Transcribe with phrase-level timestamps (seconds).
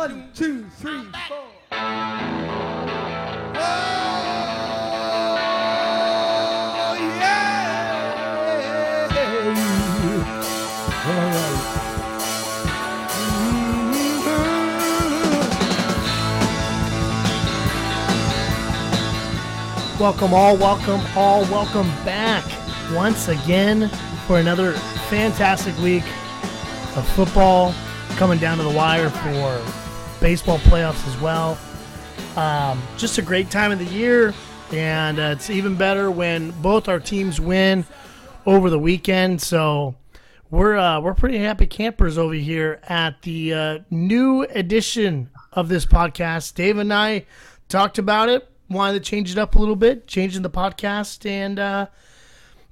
[0.00, 1.44] One, two, three, four.
[1.72, 1.76] Oh,
[7.20, 8.00] yeah.
[11.04, 11.60] All right.
[20.00, 22.44] Welcome all, welcome all, welcome back
[22.94, 23.90] once again
[24.26, 24.72] for another
[25.10, 26.04] fantastic week
[26.96, 27.74] of football
[28.16, 29.28] coming down to the wire for
[30.20, 31.58] baseball playoffs as well.
[32.36, 34.34] Um, just a great time of the year,
[34.72, 37.84] and uh, it's even better when both our teams win
[38.46, 39.40] over the weekend.
[39.40, 39.94] So
[40.50, 45.86] we're uh, we're pretty happy campers over here at the uh, new edition of this
[45.86, 46.54] podcast.
[46.54, 47.26] Dave and I
[47.68, 51.24] talked about it, wanted to change it up a little bit, changing the podcast.
[51.28, 51.86] And uh,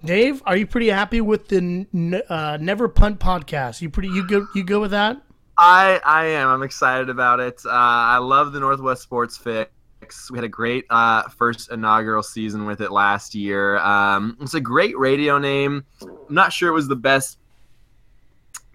[0.05, 3.81] Dave, are you pretty happy with the n- uh, Never Punt podcast?
[3.81, 5.21] You pretty you go you go with that?
[5.59, 6.49] I I am.
[6.49, 7.61] I'm excited about it.
[7.67, 10.31] Uh, I love the Northwest Sports Fix.
[10.31, 13.79] We had a great uh, first inaugural season with it last year.
[13.79, 15.85] Um, it's a great radio name.
[16.01, 17.39] I'm not sure it was the best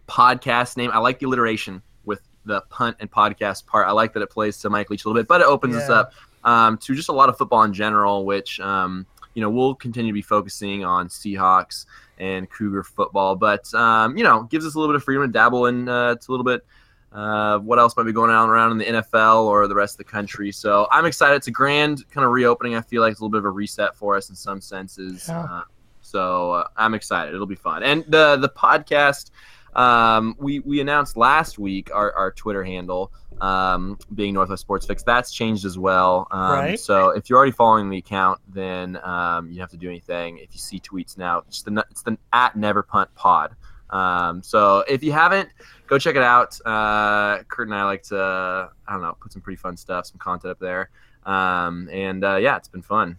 [0.10, 0.92] podcast name.
[0.94, 3.88] I like the alliteration with the punt and podcast part.
[3.88, 5.90] I like that it plays to Mike Leach a little bit, but it opens us
[5.90, 6.12] up
[6.44, 10.12] um, to just a lot of football in general, which um, you know we'll continue
[10.12, 11.86] to be focusing on Seahawks
[12.18, 15.32] and Cougar football, but um, you know gives us a little bit of freedom to
[15.32, 16.66] dabble in uh, to a little bit
[17.14, 19.98] uh, what else might be going on around in the NFL or the rest of
[20.00, 20.52] the country.
[20.52, 21.36] So I'm excited.
[21.36, 22.76] It's a grand kind of reopening.
[22.76, 25.28] I feel like it's a little bit of a reset for us in some senses.
[25.28, 25.44] Yeah.
[25.44, 25.64] Uh,
[26.02, 27.34] so uh, I'm excited.
[27.34, 27.84] It'll be fun.
[27.84, 29.32] And the the podcast
[29.76, 35.04] um, we we announced last week our, our Twitter handle um, being Northwest Sports Fix.
[35.04, 36.28] That's changed as well.
[36.32, 36.80] Um, Right.
[36.80, 40.38] So if you're already following the account, then um, you don't have to do anything.
[40.38, 43.56] If you see tweets now, it's the it's the at Never Punt Pod.
[43.90, 45.50] Um, so if you haven't,
[45.88, 46.60] go check it out.
[46.66, 50.18] Uh, Kurt and I like to I don't know put some pretty fun stuff, some
[50.18, 50.90] content up there.
[51.26, 53.18] Um, and uh, yeah, it's been fun.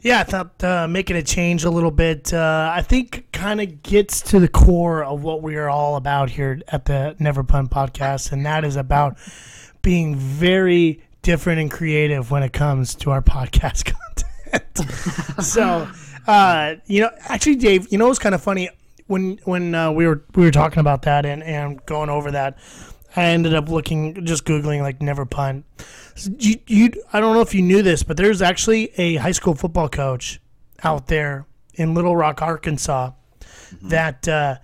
[0.00, 3.82] Yeah, I thought uh, making a change a little bit, uh, I think kind of
[3.82, 7.68] gets to the core of what we are all about here at the Never Pun
[7.68, 9.18] podcast, and that is about
[9.82, 15.42] being very different and creative when it comes to our podcast content.
[15.44, 15.88] so,
[16.28, 18.70] uh, you know, actually, Dave, you know, it's kind of funny
[19.08, 22.56] when when uh, we were we were talking about that and and going over that.
[23.16, 25.64] I ended up looking, just googling like never punt.
[26.38, 29.54] You, you, I don't know if you knew this, but there's actually a high school
[29.54, 30.40] football coach
[30.82, 33.12] out there in Little Rock, Arkansas,
[33.82, 34.56] that uh,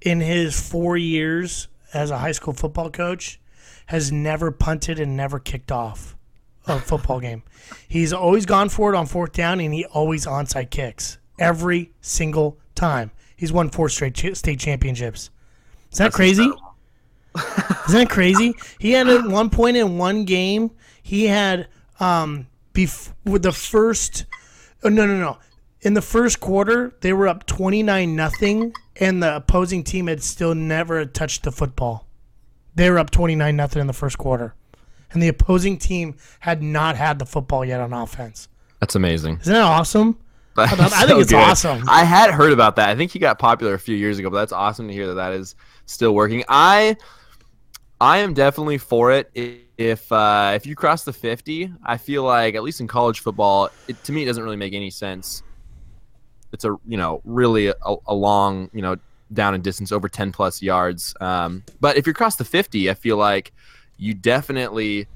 [0.00, 3.40] in his four years as a high school football coach
[3.86, 6.16] has never punted and never kicked off
[6.66, 7.42] a football game.
[7.88, 12.58] He's always gone for it on fourth down, and he always onside kicks every single
[12.74, 13.10] time.
[13.36, 15.30] He's won four straight ch- state championships.
[15.92, 16.42] Is that That's crazy?
[17.88, 18.54] Isn't that crazy?
[18.78, 20.70] He had at one point in one game,
[21.04, 21.68] he had
[22.00, 24.24] um bef- with the first
[24.82, 25.38] oh, no no no.
[25.82, 30.54] In the first quarter, they were up 29 nothing and the opposing team had still
[30.54, 32.08] never touched the football.
[32.74, 34.54] They were up 29 nothing in the first quarter.
[35.12, 38.48] And the opposing team had not had the football yet on offense.
[38.80, 39.40] That's amazing.
[39.42, 40.18] Isn't that awesome?
[40.56, 41.84] I, I think it's awesome.
[41.86, 42.88] I had heard about that.
[42.88, 45.14] I think he got popular a few years ago, but that's awesome to hear that
[45.14, 45.54] that is
[45.84, 46.44] still working.
[46.48, 46.96] I
[48.00, 49.30] I am definitely for it.
[49.36, 53.20] I- If uh, if you cross the fifty, I feel like at least in college
[53.20, 55.42] football, it, to me it doesn't really make any sense.
[56.52, 57.74] It's a you know really a,
[58.06, 58.96] a long you know
[59.32, 61.14] down in distance over ten plus yards.
[61.20, 63.52] Um, but if you cross the fifty, I feel like
[63.96, 65.08] you definitely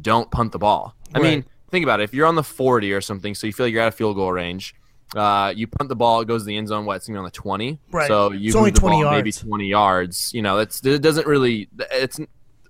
[0.00, 0.94] don't punt the ball.
[1.14, 2.04] I mean, think about it.
[2.04, 4.16] If you're on the 40 or something, so you feel like you're out of field
[4.16, 4.74] goal range,
[5.16, 6.84] uh, you punt the ball, it goes to the end zone.
[6.84, 6.96] What?
[6.96, 7.78] It's on the 20.
[7.90, 8.08] Right.
[8.08, 10.32] So you It's only 20 ball maybe 20 yards.
[10.34, 11.68] You know, that's it doesn't really.
[11.92, 12.20] It's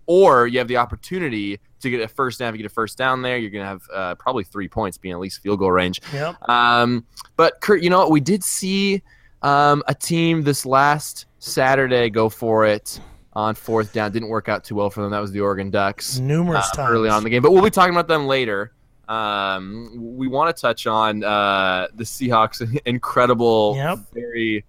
[0.08, 2.48] or you have the opportunity to get a first down.
[2.48, 5.12] If you get a first down there, you're gonna have uh, probably three points, being
[5.12, 6.00] at least field goal range.
[6.12, 6.48] Yep.
[6.48, 7.04] Um,
[7.36, 8.10] but Kurt, you know what?
[8.10, 9.02] We did see
[9.42, 13.00] um, a team this last Saturday go for it
[13.34, 14.10] on fourth down.
[14.10, 15.10] Didn't work out too well for them.
[15.12, 16.90] That was the Oregon Ducks Numerous uh, times.
[16.90, 17.42] early on in the game.
[17.42, 18.72] But we'll be talking about them later.
[19.08, 23.98] Um, we want to touch on uh, the Seahawks' incredible, Yep.
[24.12, 24.64] very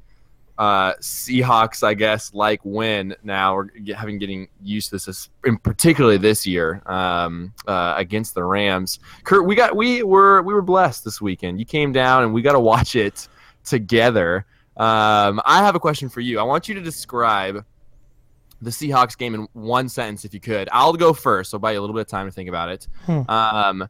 [0.60, 3.16] uh, Seahawks, I guess, like win.
[3.24, 8.44] Now we're having getting used to this, in particularly this year um, uh, against the
[8.44, 9.00] Rams.
[9.24, 11.60] Kurt, we got we were we were blessed this weekend.
[11.60, 13.30] You came down and we got to watch it
[13.64, 14.46] together.
[14.76, 16.40] Um, I have a question for you.
[16.40, 17.66] I want you to describe
[18.62, 20.68] the Seahawks game in one sentence, if you could.
[20.74, 21.52] I'll go first.
[21.52, 22.88] So I'll buy you a little bit of time to think about it.
[23.06, 23.22] Hmm.
[23.30, 23.90] Um,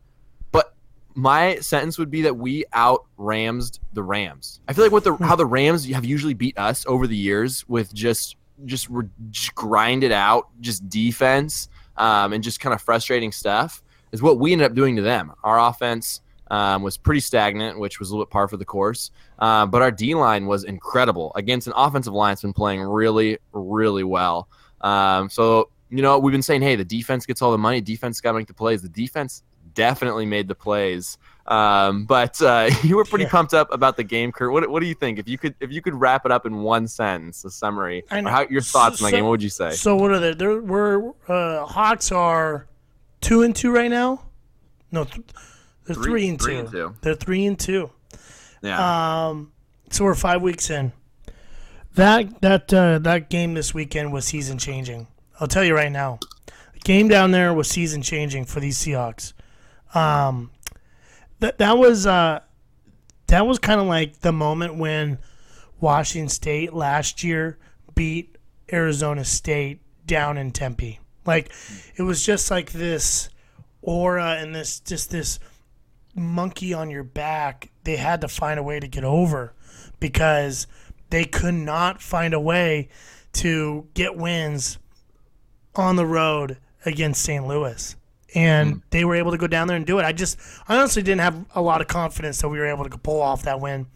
[1.20, 4.62] my sentence would be that we out Ramsed the Rams.
[4.68, 7.68] I feel like what the how the Rams have usually beat us over the years
[7.68, 11.70] with just just, re- just grind it out, just defense.
[12.00, 15.34] um, and just kind of frustrating stuff is what we ended up doing to them.
[15.44, 19.12] Our offense um, was pretty stagnant, which was a little bit par for the course.
[19.38, 23.38] Uh, but our D line was incredible against an offensive line that's been playing really,
[23.52, 24.48] really well.
[24.82, 27.82] Um, so, you know, we've been saying, hey, the defense gets all the money.
[27.82, 28.82] Defense got to make the plays.
[28.82, 29.44] The defense
[29.74, 31.18] definitely made the plays.
[31.48, 33.32] Um, but uh, you were pretty Yeah.
[33.32, 34.52] pumped up about the game, Kurt.
[34.52, 35.18] What, what do you think?
[35.20, 38.20] If you could, if you could wrap it up in one sentence, a summary, I
[38.22, 39.72] or how, your thoughts on the game, what would you say?
[39.72, 40.34] So what are they?
[40.36, 42.68] They're, we're uh, Hawks are
[43.22, 44.26] two and two right now.
[44.92, 45.26] No, th-
[45.86, 46.60] they're three, Three- and, three two.
[46.60, 46.96] and two.
[47.02, 47.90] They're three and two.
[48.62, 49.52] yeah, Um,
[49.90, 50.92] so we're five weeks in.
[51.96, 55.08] That that uh, that game this weekend was season changing.
[55.40, 56.20] I'll tell you right now,
[56.74, 59.34] the game down there was season changing for these Seahawks.
[59.94, 60.52] Um,
[61.40, 62.42] that that was uh,
[63.28, 65.20] that was kind of like the moment when
[65.80, 67.58] Washington State last year
[67.96, 68.38] beat
[68.72, 71.00] Arizona State down in Tempe.
[71.26, 71.52] Like
[71.96, 73.30] it was just like this
[73.82, 75.40] aura and this just this
[76.16, 77.72] monkey on your back.
[77.84, 79.54] They had to find a way to get over
[80.00, 80.68] because
[81.10, 82.90] they could not find a way
[83.34, 84.78] to get wins
[85.76, 87.46] on the road against St.
[87.46, 87.96] Louis.
[88.36, 88.80] And hmm.
[88.92, 90.06] they were able to go down there and do it.
[90.06, 92.98] I just, I honestly didn't have a lot of confidence that we were able to
[92.98, 93.88] pull off that win.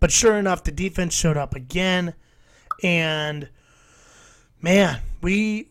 [0.00, 2.14] But sure enough, the defense showed up again.
[2.82, 3.48] And
[4.60, 5.68] man, we,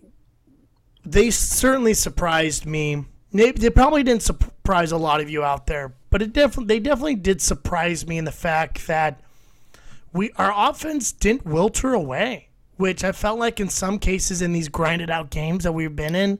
[1.05, 3.05] they certainly surprised me.
[3.33, 6.79] They, they probably didn't surprise a lot of you out there, but it definitely they
[6.79, 9.21] definitely did surprise me in the fact that
[10.13, 14.67] we our offense didn't wilter away, which I felt like in some cases in these
[14.67, 16.39] grinded out games that we've been in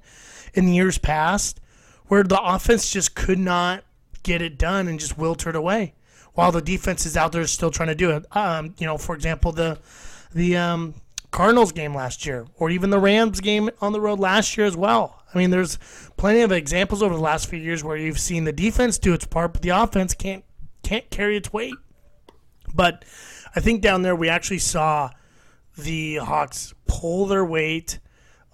[0.54, 1.60] in years past,
[2.08, 3.84] where the offense just could not
[4.24, 5.94] get it done and just wilted away,
[6.34, 8.26] while the defense is out there still trying to do it.
[8.36, 9.80] Um, you know, for example, the
[10.34, 10.96] the um,
[11.32, 14.76] Cardinals game last year, or even the Rams game on the road last year as
[14.76, 15.24] well.
[15.34, 15.78] I mean, there's
[16.18, 19.26] plenty of examples over the last few years where you've seen the defense do its
[19.26, 20.44] part, but the offense can't
[20.84, 21.76] can't carry its weight.
[22.74, 23.06] But
[23.56, 25.12] I think down there we actually saw
[25.78, 28.00] the Hawks pull their weight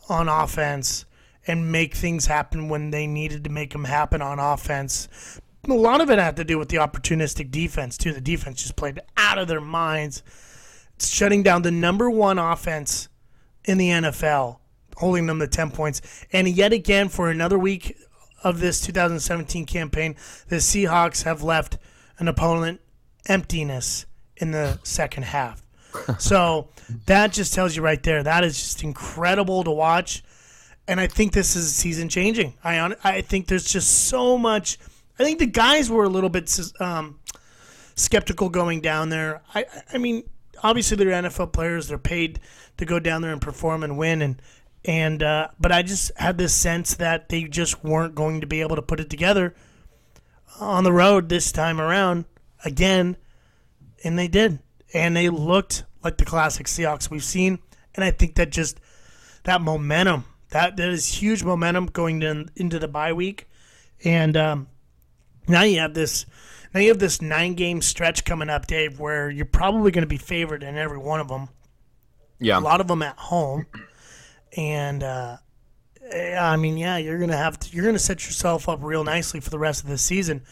[0.10, 1.06] on offense
[1.48, 5.40] and make things happen when they needed to make them happen on offense.
[5.68, 8.14] A lot of it had to do with the opportunistic defense too.
[8.14, 10.22] The defense just played out of their minds,
[10.96, 13.08] it's shutting down the number one offense
[13.66, 14.60] in the NFL,
[14.98, 16.02] holding them to 10 points.
[16.32, 17.96] And yet again, for another week
[18.44, 20.16] of this 2017 campaign,
[20.48, 21.78] the Seahawks have left
[22.18, 22.82] an opponent
[23.28, 24.06] emptiness
[24.38, 25.64] in the second half.
[26.20, 26.70] so
[27.06, 28.24] that just tells you right there.
[28.24, 30.24] That is just incredible to watch.
[30.88, 32.54] And I think this is season changing.
[32.64, 34.78] I I think there's just so much.
[35.20, 37.20] I think the guys were a little bit um,
[37.96, 39.42] skeptical going down there.
[39.54, 40.24] I I mean,
[40.64, 41.88] obviously they're NFL players.
[41.88, 42.40] They're paid
[42.78, 44.22] to go down there and perform and win.
[44.22, 44.42] And
[44.86, 48.62] and uh, but I just had this sense that they just weren't going to be
[48.62, 49.56] able to put it together
[50.60, 52.26] on the road this time around
[52.64, 53.18] again,
[54.04, 54.60] and they did.
[54.94, 57.60] And they looked like the classic Seahawks we've seen.
[57.96, 58.80] And I think that just
[59.44, 63.48] that momentum, that that is huge momentum going in, into the bye week.
[64.04, 64.68] And um,
[65.48, 66.26] now you have this
[66.74, 70.08] now you have this nine game stretch coming up, Dave, where you're probably going to
[70.08, 71.50] be favored in every one of them.
[72.40, 72.60] yeah.
[72.60, 73.66] A lot of them at home,
[74.56, 75.38] and uh,
[76.14, 79.50] I mean, yeah, you're gonna have to you're gonna set yourself up real nicely for
[79.50, 80.44] the rest of the season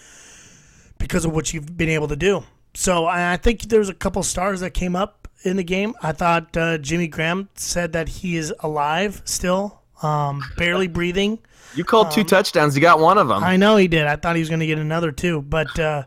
[0.98, 2.44] because of what you've been able to do.
[2.74, 5.94] So I think there's a couple stars that came up in the game.
[6.02, 11.40] I thought uh, Jimmy Graham said that he is alive still, um, barely breathing.
[11.76, 12.76] You called two touchdowns.
[12.76, 13.38] You got one of them.
[13.38, 14.06] Um, I know he did.
[14.08, 16.04] I thought he was going to get another too, but uh,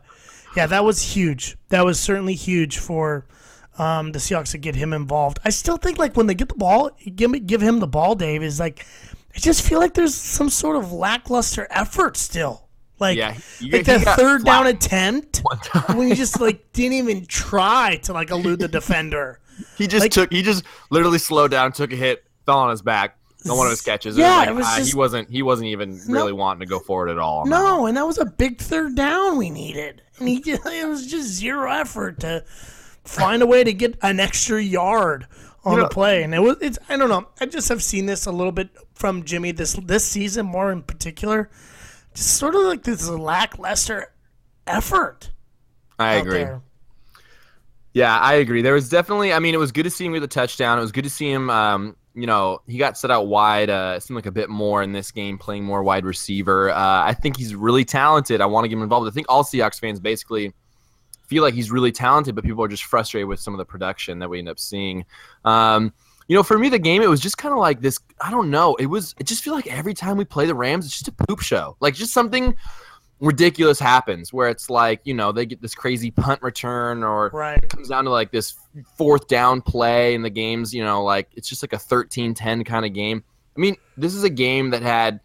[0.55, 1.57] yeah, that was huge.
[1.69, 3.25] That was certainly huge for
[3.77, 5.39] um, the Seahawks to get him involved.
[5.45, 8.15] I still think like when they get the ball, give me, give him the ball.
[8.15, 8.83] Dave is like,
[9.35, 12.67] I just feel like there's some sort of lackluster effort still.
[12.99, 15.41] Like, Yeah, you- like that third down attempt
[15.93, 19.39] when he just like didn't even try to like elude the defender.
[19.77, 20.31] He just Like- took.
[20.31, 23.17] He just literally slowed down, took a hit, fell on his back
[23.49, 24.17] on one of his catches.
[24.17, 25.29] Yeah, it it was, was like, ah, just- he wasn't.
[25.29, 26.13] He wasn't even No.
[26.13, 27.39] really wanting to go forward at all.
[27.41, 27.55] on that.
[27.57, 30.01] No, and that was a big third down we needed.
[30.19, 32.43] And he just, it was just zero effort to
[33.05, 35.25] find a way to get an extra yard
[35.63, 36.23] on You the play.
[36.23, 37.27] And it was it's I don't know.
[37.39, 40.81] I just have seen this a little bit from Jimmy this this season more in
[40.83, 41.49] particular.
[42.13, 44.11] Just sort of like this lackluster
[44.67, 45.31] effort.
[45.97, 46.39] I agree.
[46.39, 46.61] there.
[47.93, 48.61] Yeah, I agree.
[48.61, 49.33] There was definitely.
[49.33, 50.77] I mean, it was good to see him with a touchdown.
[50.77, 51.49] It was good to see him.
[51.49, 53.69] Um, you know, he got set out wide.
[53.69, 56.71] Uh, seemed like a bit more in this game, playing more wide receiver.
[56.71, 58.41] Uh, I think he's really talented.
[58.41, 59.07] I want to get him involved.
[59.07, 60.53] I think all Seahawks fans basically
[61.27, 64.19] feel like he's really talented, but people are just frustrated with some of the production
[64.19, 65.05] that we end up seeing.
[65.45, 65.93] Um,
[66.27, 67.97] you know, for me, the game it was just kind of like this.
[68.21, 68.75] I don't know.
[68.75, 69.15] It was.
[69.19, 71.75] It just feel like every time we play the Rams, it's just a poop show.
[71.79, 72.55] Like just something
[73.19, 77.61] ridiculous happens where it's like you know they get this crazy punt return or Right.
[77.61, 78.55] it comes down to like this
[78.97, 80.73] fourth down play in the games.
[80.73, 83.23] You know, like it's just like a 13-10 kind of game.
[83.57, 85.19] I mean, this is a game that had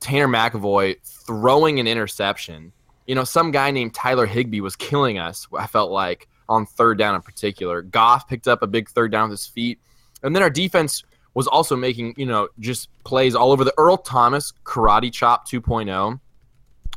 [0.00, 2.72] Tanner McEvoy throwing an interception.
[3.06, 5.46] You know, some guy named Tyler Higbee was killing us.
[5.56, 7.82] I felt like on third down in particular.
[7.82, 9.78] Goff picked up a big third down with his feet,
[10.22, 13.98] and then our defense was also making you know just plays all over the Earl
[13.98, 16.18] Thomas karate chop 2.0.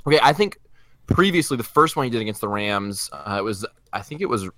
[0.09, 0.57] Okay, I think
[1.05, 4.29] previously the first one he did against the Rams, uh, it was I think it
[4.29, 4.49] was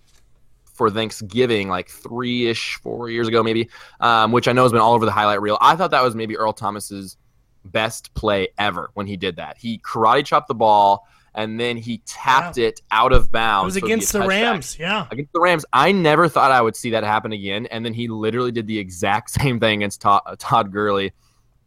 [0.74, 4.82] for Thanksgiving, like three ish, four years ago, maybe, um, which I know has been
[4.82, 5.58] all over the highlight reel.
[5.62, 7.18] I thought that was maybe Earl Thomas's
[7.66, 9.58] best play ever when he did that.
[9.58, 13.66] He karate chopped the ball and then he tapped it out of bounds.
[13.66, 14.22] was be a against the.
[14.26, 14.78] Rams.
[14.80, 15.08] Yeah.
[15.12, 18.08] Against the Rams, I never thought I would see that happen again, and then he
[18.08, 21.14] literally did the exact same thing against Todd, Todd Gurley.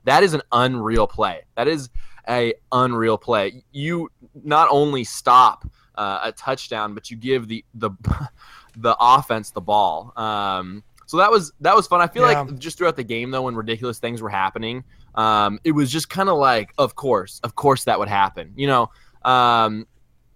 [0.05, 1.43] That is an unreal play.
[1.57, 1.89] That is
[2.29, 3.63] a unreal play.
[3.73, 4.11] You
[4.43, 5.67] not only stop
[5.97, 7.91] uh, a touchdown, but you give the the
[8.77, 10.13] the offense the ball.
[10.17, 12.01] Um, so that was that was fun.
[12.01, 12.43] I feel Yeah.
[12.43, 16.09] like just throughout the game though, when ridiculous things were happening, um, it was just
[16.09, 18.53] kind of like, of course, of course that would happen.
[18.57, 18.91] You know,
[19.23, 19.87] um,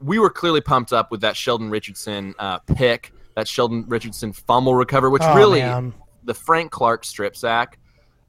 [0.00, 4.75] we were clearly pumped up with that Sheldon Richardson uh, pick, that Sheldon Richardson fumble
[4.75, 5.92] recover, which Oh, really man.
[6.23, 7.78] the Frank Clark strip sack.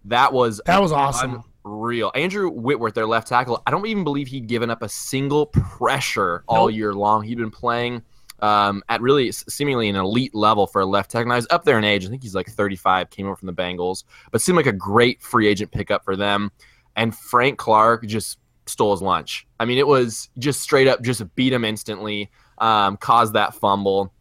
[0.05, 1.43] That was That was awesome.
[1.69, 2.11] Unreal.
[2.15, 3.61] Andrew Whitworth, their left tackle.
[3.65, 6.75] I don't even believe he'd given up a single pressure all Nope.
[6.75, 7.23] year long.
[7.23, 8.01] He'd been playing
[8.41, 11.29] um, at really seemingly an elite level for a left tackle.
[11.29, 12.05] Now he's up there in age.
[12.05, 13.09] I think he's like 35.
[13.09, 16.51] Came over from the Bengals, but seemed like a great free agent pickup for them.
[16.95, 19.47] And Frank Clark just stole his lunch.
[19.59, 24.13] I mean, it was just straight up just beat him instantly, um, caused that fumble.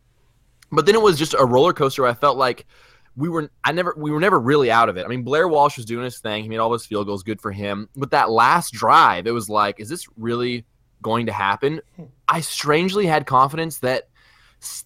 [0.71, 2.03] But then it was just a roller coaster.
[2.03, 2.67] Where I felt like
[3.19, 5.05] we were I never we were never really out of it.
[5.05, 6.45] I mean, Blair Walsh was doing his thing.
[6.45, 7.89] He made all those field goals, good for him.
[7.97, 10.65] But that last drive, it was like, is this really
[11.03, 11.81] going to happen?
[12.29, 14.09] I strangely had confidence that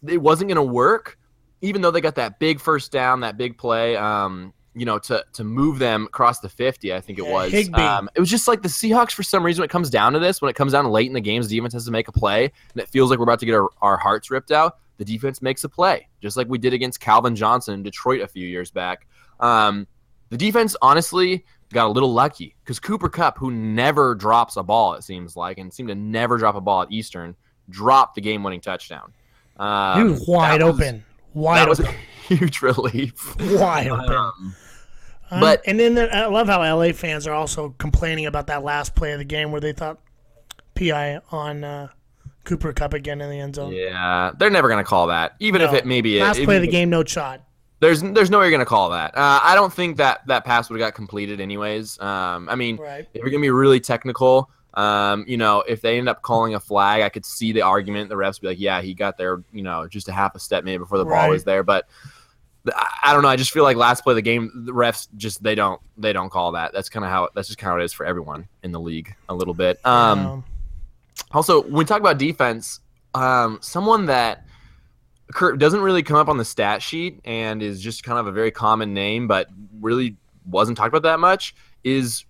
[0.06, 1.18] it wasn't going to work,
[1.60, 3.96] even though they got that big first down, that big play.
[3.96, 7.52] Um, you know, to to move them across the fifty, I think it was.
[7.98, 9.60] Um, it was just like the Seahawks for some reason.
[9.60, 11.56] When it comes down to this, when it comes down late in the games, the
[11.56, 13.68] defense has to make a play, and it feels like we're about to get our,
[13.82, 14.78] our hearts ripped out.
[14.98, 18.28] The defense makes a play, just like we did against Calvin Johnson in Detroit a
[18.28, 19.06] few years back.
[19.40, 19.86] Um,
[20.28, 24.94] the defense, honestly, got a little lucky because Cooper Kupp, who never drops a ball,
[24.94, 27.34] it seems like, and seemed to never drop a ball at Eastern,
[27.70, 29.12] dropped the game-winning touchdown.
[29.58, 31.04] Um, he was wide was- open.
[31.34, 31.94] Wide That was open.
[32.30, 33.34] a huge relief.
[33.40, 34.12] Wide open.
[34.12, 34.54] Um,
[35.30, 38.94] Um, but- and then I love how LA fans are also complaining about that last
[38.94, 39.98] play of the game where they thought
[40.74, 41.88] PI on uh,
[42.44, 43.72] Cooper Kupp again in the end zone.
[43.72, 46.68] yeah, they're never gonna call that, even if it maybe last it, play of the
[46.68, 47.42] game, no shot.
[47.80, 49.16] There's there's no way you're gonna call that.
[49.16, 52.00] Uh, I don't think that that pass would have got completed anyways.
[52.00, 53.06] Um, I mean, Right.
[53.12, 56.60] if you're gonna be really technical, um, you know, if they end up calling a
[56.60, 58.08] flag, I could see the argument.
[58.08, 60.62] The refs be like, yeah, he got there, you know, just a half a step
[60.64, 61.62] maybe before the ball was there.
[61.64, 61.88] But
[62.72, 63.28] I I don't know.
[63.28, 66.12] I just feel like last play of the game, the refs just they don't they
[66.12, 66.72] don't call that.
[66.72, 69.12] That's kind of how that's just kind of it is for everyone in the league
[69.28, 69.84] a little bit.
[69.84, 70.44] Um,
[71.32, 72.80] also, when we talk about defense,
[73.14, 74.46] um, someone that
[75.32, 78.32] Kurt doesn't really come up on the stat sheet and is just kind of a
[78.32, 79.48] very common name, but
[79.80, 82.24] really wasn't talked about that much is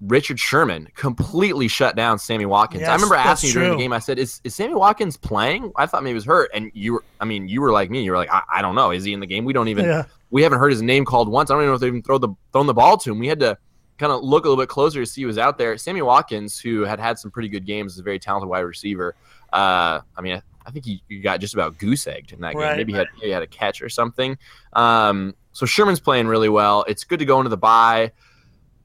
[0.00, 0.88] Richard Sherman.
[0.94, 2.82] Completely shut down Sammy Watkins.
[2.90, 3.92] I remember asking you during the game.
[3.92, 6.94] I said, "Is is Sammy Watkins playing?" I thought maybe he was hurt, and you
[6.94, 7.04] were.
[7.20, 8.02] I mean, you were like me.
[8.02, 8.90] You were like, "I, I don't know.
[8.90, 9.44] Is he in the game?
[9.44, 9.84] We don't even.
[9.84, 10.04] yeah.
[10.30, 11.50] We haven't heard his name called once.
[11.50, 13.18] I don't even know if they even throw the thrown the ball to him.
[13.18, 13.58] We had to."
[14.00, 15.76] Kind of look a little bit closer to see who was out there.
[15.76, 19.14] Sammy Watkins, who had had some pretty good games, is a very talented wide receiver.
[19.52, 22.54] Uh, I mean, I, I think he, he got just about goose egged in that
[22.54, 22.62] game.
[22.62, 22.78] Right.
[22.78, 24.38] Maybe he had maybe he had a catch or something.
[24.72, 26.86] Um, so Sherman's playing really well.
[26.88, 28.12] It's good to go into the bye.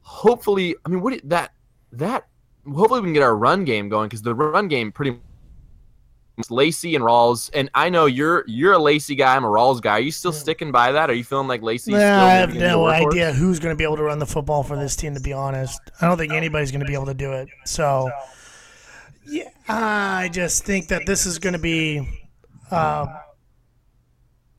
[0.01, 1.53] Hopefully, I mean, what that
[1.93, 2.27] that
[2.65, 5.17] hopefully we can get our run game going because the run game pretty
[6.49, 7.49] Lacy and Rawls.
[7.53, 9.35] And I know you're you're a Lacy guy.
[9.35, 9.91] I'm a Rawls guy.
[9.93, 10.39] Are you still Yeah.
[10.39, 11.09] sticking by that?
[11.09, 13.59] Are you feeling like Lacy's Nah, still I have maybe gonna be no idea who's
[13.59, 15.13] going to be able to run the football for this team.
[15.13, 17.47] To be honest, I don't think anybody's going to be able to do it.
[17.65, 18.09] So,
[19.25, 22.07] yeah, I just think that this is going to be
[22.71, 23.07] a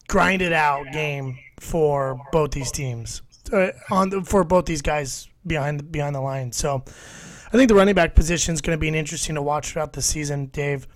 [0.09, 5.91] grinded out game for both these teams uh, on the, for both these guys behind
[5.93, 6.53] behind the line.
[6.53, 6.85] So,
[7.49, 9.93] I think the running back position is going to be an interesting to watch throughout
[9.93, 10.89] the season, Dave.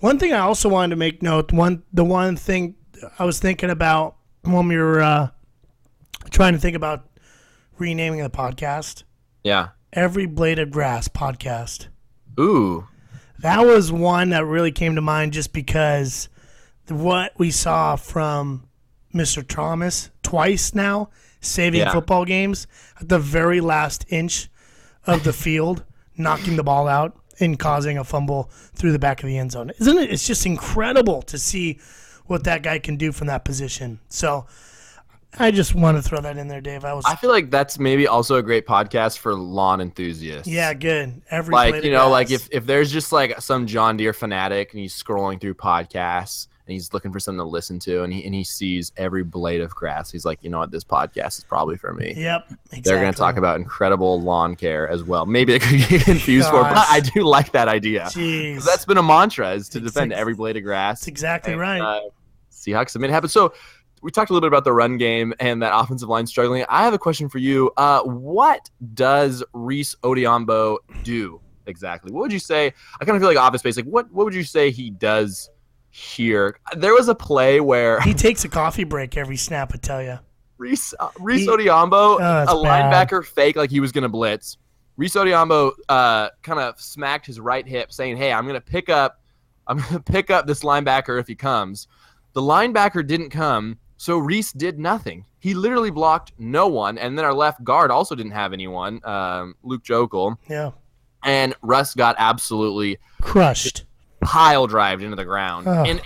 [0.00, 2.76] One thing I also wanted to make note one the one thing
[3.18, 5.28] I was thinking about when we were uh,
[6.30, 7.08] trying to think about
[7.78, 9.02] renaming the podcast.
[9.42, 9.68] Yeah.
[9.92, 11.88] Every Blade of Grass podcast.
[12.38, 12.86] Ooh.
[13.40, 16.28] That was one that really came to mind just because
[16.88, 18.68] what we saw from
[19.14, 19.46] Mr.
[19.46, 21.92] Thomas twice now saving Yeah.
[21.92, 22.66] football games
[23.00, 24.48] at the very last inch
[25.06, 25.84] of the field,
[26.16, 29.72] knocking the ball out and causing a fumble through the back of the end zone.
[29.78, 30.10] Isn't it?
[30.10, 31.78] It's just incredible to see
[32.26, 34.00] what that guy can do from that position.
[34.08, 34.46] So
[35.38, 36.84] I just want to throw that in there, Dave.
[36.84, 40.48] I was I feel like that's maybe also a great podcast for lawn enthusiasts.
[40.48, 41.22] yeah, good.
[41.30, 44.80] Every like you know, like if if there's just like some John Deere fanatic and
[44.80, 48.34] he's scrolling through podcasts and he's looking for something to listen to and he and
[48.34, 51.78] he sees every blade of grass, he's like, you know what, this podcast is probably
[51.78, 52.12] for me.
[52.14, 52.80] Yep, exactly.
[52.82, 55.24] They're going to talk about incredible lawn care as well.
[55.24, 58.02] Maybe it could get confused for, but I do like that idea.
[58.04, 58.66] Jeez.
[58.66, 61.00] That's been a mantra is to It's defend ex- every blade of grass.
[61.00, 61.80] That's exactly And, right.
[61.80, 62.00] Uh,
[62.52, 63.30] Seahawks submit happen.
[63.30, 63.54] So
[64.02, 66.66] we talked a little bit about the run game and that offensive line struggling.
[66.68, 67.70] I have a question for you.
[67.78, 72.12] Uh, what does Rees Odhiambo do exactly?
[72.12, 72.74] What would you say?
[73.00, 73.76] I kind of feel like office space.
[73.76, 75.48] Like what what would you say he does
[75.98, 76.58] here?
[76.76, 79.72] There was a play where he takes a coffee break every snap.
[79.74, 80.18] I tell you.
[80.56, 83.08] Reese uh, Reese He- Odhiambo, that's a bad.
[83.10, 84.56] linebacker, fake like he was gonna blitz.
[84.96, 89.20] Rees Odhiambo uh, kind of smacked his right hip, saying, "Hey, I'm gonna pick up,
[89.66, 91.86] I'm gonna pick up this linebacker if he comes."
[92.32, 95.24] The linebacker didn't come, so Reese did nothing.
[95.38, 99.54] He literally blocked no one, and then our left guard also didn't have anyone, um,
[99.62, 100.72] Luke Joeckel, Yeah,
[101.22, 103.84] and Russ got absolutely crushed.
[104.20, 105.66] Pile drived into the ground.
[105.86, 106.00] And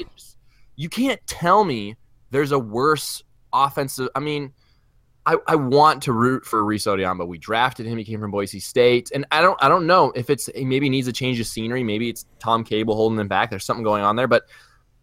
[0.77, 1.97] you can't tell me
[2.31, 4.09] there's a worse offensive.
[4.15, 4.53] I mean,
[5.25, 7.27] I, I want to root for Rees Odhiambo.
[7.27, 7.97] We drafted him.
[7.97, 11.07] He came from Boise State, and I don't I don't know if it's maybe needs
[11.07, 11.85] a change of scenery.
[11.85, 13.51] Maybe it's Tom Cable holding him back.
[13.51, 14.45] There's something going on there, but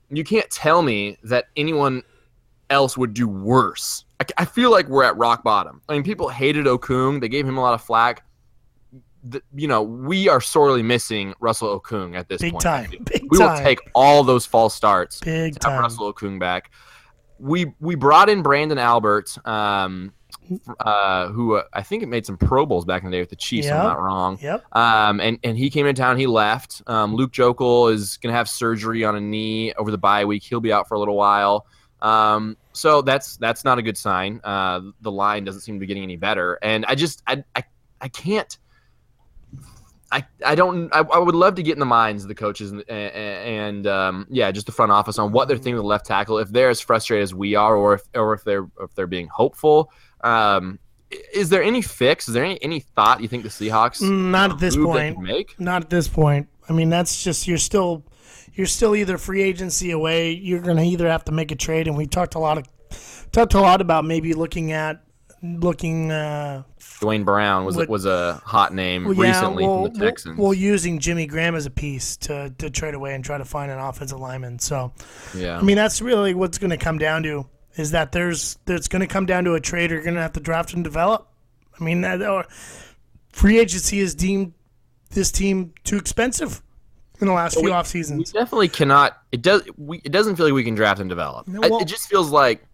[0.09, 2.03] you can't tell me that anyone
[2.69, 4.03] else would do worse.
[4.19, 5.81] I, I feel like we're at rock bottom.
[5.87, 7.21] I mean, people hated Okung.
[7.21, 8.25] They gave him a lot of flack.
[9.23, 12.63] The, you know, we are sorely missing Russell Okung at this Big point.
[12.63, 12.89] time.
[13.03, 13.53] Big We time.
[13.55, 15.81] will take all those false starts Big to have.
[15.81, 16.71] Russell Okung back.
[17.37, 20.13] We we brought in Branden Albert, um,
[20.79, 23.29] uh, who uh, I think it made some Pro Bowls back in the day with
[23.29, 23.67] the Chiefs.
[23.67, 23.79] if Yep.
[23.79, 24.39] I'm not wrong.
[24.41, 24.65] Yep.
[24.75, 26.17] Um, and and he came in town.
[26.17, 26.81] He left.
[26.87, 30.43] Um, Luke Joeckel is gonna have surgery on a knee over the bye week.
[30.43, 31.65] He'll be out for a little while.
[32.01, 34.39] Um, so that's that's not a good sign.
[34.43, 37.63] Uh, the line doesn't seem to be getting any better, and I just I I,
[38.01, 38.57] I can't.
[40.11, 42.71] I, I don't I, I would love to get in the minds of the coaches
[42.71, 46.05] and, and um, yeah just the front office on what they're thinking of the left
[46.05, 49.07] tackle if they're as frustrated as we are or if or if they're if they're
[49.07, 49.91] being hopeful
[50.21, 50.79] um,
[51.33, 54.59] is there any fix is there any, any thought you think the Seahawks Not at
[54.59, 55.19] this point.
[55.19, 56.47] make Not at this point.
[56.69, 58.05] I mean, that's just you're still
[58.53, 60.31] you're still either free agency away.
[60.31, 62.65] You're gonna either have to make a trade, and we talked a lot of
[63.31, 65.01] talked a lot about maybe looking at
[65.41, 66.63] looking uh,
[66.99, 70.37] Duane Brown was Would- was a hot name well, yeah, recently well, from the Texans
[70.39, 73.71] Well, using Jimmy Graham as a piece to to trade away and try to find
[73.71, 74.59] an offensive lineman.
[74.59, 74.91] So
[75.35, 77.45] yeah I mean, that's really what's going to come down to
[77.77, 79.91] is that there's there's going to come down to a trade.
[79.91, 81.27] You're going to have to draft and develop.
[81.79, 82.45] I mean, that, or
[83.31, 84.53] free agency has deemed
[85.11, 86.61] this team too expensive
[87.21, 88.31] in the last few off we seasons.
[88.33, 89.17] definitely cannot.
[89.31, 89.63] It does.
[89.77, 91.47] We, it doesn't feel like we can draft and develop.
[91.47, 92.65] No, well- it just feels like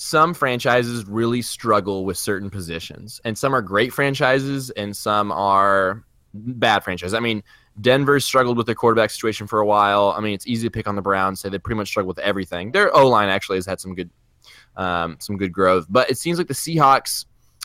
[0.00, 6.04] some franchises really struggle with certain positions, and some are great franchises, and some are
[6.32, 7.14] bad franchises.
[7.14, 7.42] I mean,
[7.80, 10.14] Denver's struggled with their quarterback situation for a while.
[10.16, 12.20] I mean, it's easy to pick on the Browns, say they pretty much struggle with
[12.20, 12.70] everything.
[12.70, 14.08] Their O line actually has had some good,
[14.76, 17.24] um, some good growth, but it seems like the Seahawks.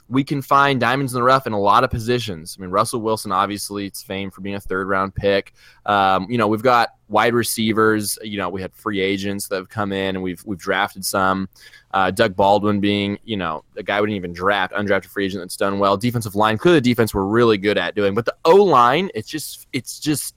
[0.09, 2.55] We can find diamonds in the rough in a lot of positions.
[2.57, 5.53] I mean, Russell Wilson obviously it's famed for being a third round pick.
[5.85, 8.19] Um, you know, we've got wide receivers.
[8.21, 11.47] You know, we had free agents that have come in, and we've we've drafted some.
[11.93, 15.41] Uh, Doug Baldwin being, you know, a guy we didn't even draft, undrafted free agent
[15.41, 15.95] that's done well.
[15.95, 19.29] Defensive line, clearly the defense we're really good at doing, but the O line, it's
[19.29, 20.35] just, it's just,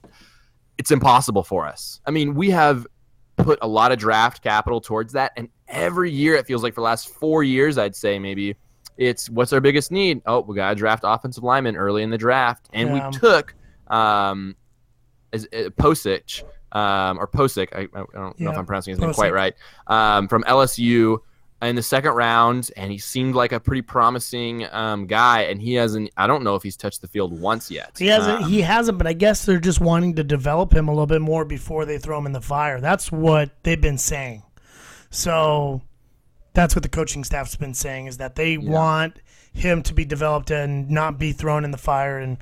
[0.77, 1.99] it's impossible for us.
[2.05, 2.85] I mean, we have
[3.37, 6.81] put a lot of draft capital towards that, and every year it feels like for
[6.81, 8.55] the last four years, I'd say maybe.
[8.97, 10.21] It's what's our biggest need?
[10.25, 13.09] Oh, we got to draft offensive linemen early in the draft, and Yeah.
[13.09, 13.53] we took
[13.87, 14.55] um,
[15.31, 17.69] is uh, Pocic um, or Pocic.
[17.73, 19.53] I, I don't know if I'm pronouncing his name quite right.
[19.87, 21.19] Um, from LSU
[21.61, 25.41] in the second round, and he seemed like a pretty promising um, guy.
[25.43, 26.11] And he hasn't.
[26.17, 27.95] I don't know if he's touched the field once yet.
[27.97, 28.43] He hasn't.
[28.43, 28.97] Um, he hasn't.
[28.97, 31.97] But I guess they're just wanting to develop him a little bit more before they
[31.97, 32.79] throw him in the fire.
[32.81, 34.43] That's what they've been saying.
[35.09, 35.81] So
[36.57, 39.21] that's what the coaching staff's been saying is that they want
[39.53, 42.39] him to be developed and not be thrown in the fire and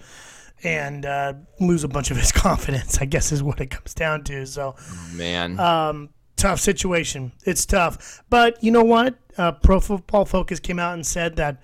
[0.64, 2.98] and uh, lose a bunch of his confidence.
[3.02, 4.46] I guess is what it comes down to.
[4.46, 4.76] So
[5.14, 5.60] man.
[5.60, 7.34] um, tough situation.
[7.44, 9.16] It's tough, but you know what?
[9.38, 11.62] Uh, Pro Football Focus came out and said that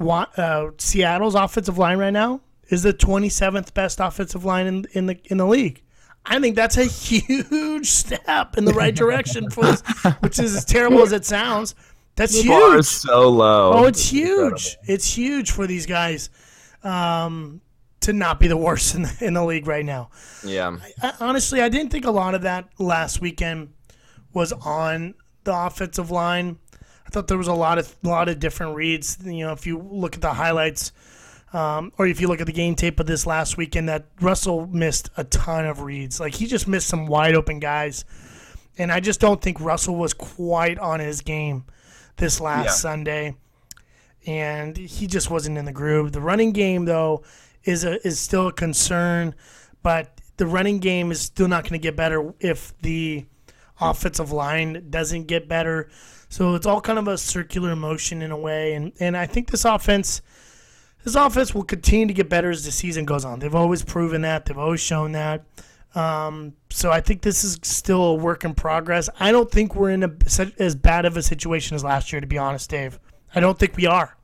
[0.00, 5.20] uh, Seattle's offensive line right now is the 27th best offensive line in in the
[5.26, 5.84] in the league.
[6.24, 9.82] I think that's a huge step in the right direction, for us,
[10.20, 11.74] which is as terrible as it sounds.
[12.16, 12.80] That's The bar huge.
[12.80, 13.72] is so low.
[13.74, 14.76] Oh, it's huge.
[14.86, 16.28] It's huge for these guys
[16.82, 17.60] um,
[18.00, 20.10] to not be the worst in the, in the league right now.
[20.44, 20.76] Yeah.
[21.02, 23.72] I, honestly, I didn't think a lot of that last weekend
[24.34, 26.58] was on the offensive line.
[27.06, 29.18] I thought there was a lot of a lot of different reads.
[29.22, 30.92] You know, if you look at the highlights,
[31.52, 34.66] um, or if you look at the game tape of this last weekend, that Russell
[34.66, 36.20] missed a ton of reads.
[36.20, 38.04] Like he just missed some wide open guys,
[38.78, 41.64] and I just don't think Russell was quite on his game
[42.16, 42.70] this last Yeah.
[42.72, 43.36] Sunday,
[44.26, 46.12] and he just wasn't in the groove.
[46.12, 47.22] The running game though
[47.64, 49.34] is a is still a concern,
[49.82, 53.26] but the running game is still not going to get better if the
[53.80, 55.88] offensive line doesn't get better.
[56.28, 59.50] So it's all kind of a circular motion in a way, and and I think
[59.50, 60.22] this offense.
[61.04, 63.40] This offense will continue to get better as the season goes on.
[63.40, 64.46] They've always proven that.
[64.46, 65.42] They've always shown that.
[65.94, 69.10] Um, so I think this is still a work in progress.
[69.20, 70.12] I don't think we're in a,
[70.58, 72.98] as bad of a situation as last year, to be honest, Dave.
[73.34, 74.16] I don't think we are.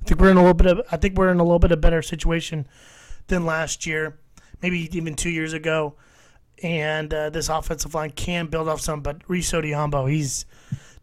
[0.00, 0.80] I think we're in a little bit of.
[0.92, 2.68] I think we're in a little bit of better situation
[3.26, 4.18] than last year,
[4.62, 5.94] maybe even two years ago.
[6.62, 10.44] And uh, this offensive line can build off some, but Riso Odhiambo, he's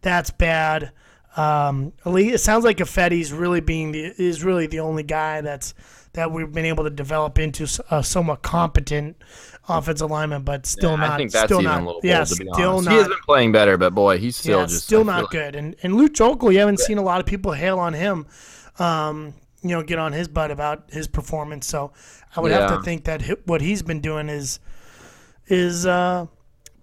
[0.02, 0.92] that's bad.
[1.38, 5.74] Um, it sounds like Ifedi's really being the is really the only guy that's
[6.16, 9.18] that we've been able to develop into a somewhat competent
[9.70, 11.12] offensive lineman, but still Yeah, not.
[11.12, 12.86] I think that's still even not, a little yeah, to be still honest.
[12.86, 12.92] not.
[12.92, 15.30] He has been playing better, but boy, he's still yeah, just still I not like-
[15.32, 15.56] good.
[15.56, 18.26] And and Luke Joeckel, you haven't seen a lot of people hail on him.
[18.80, 21.66] Um, you know, get on his butt about his performance.
[21.66, 21.92] So
[22.36, 24.60] I would have to think that what he's been doing is
[25.48, 26.28] is uh,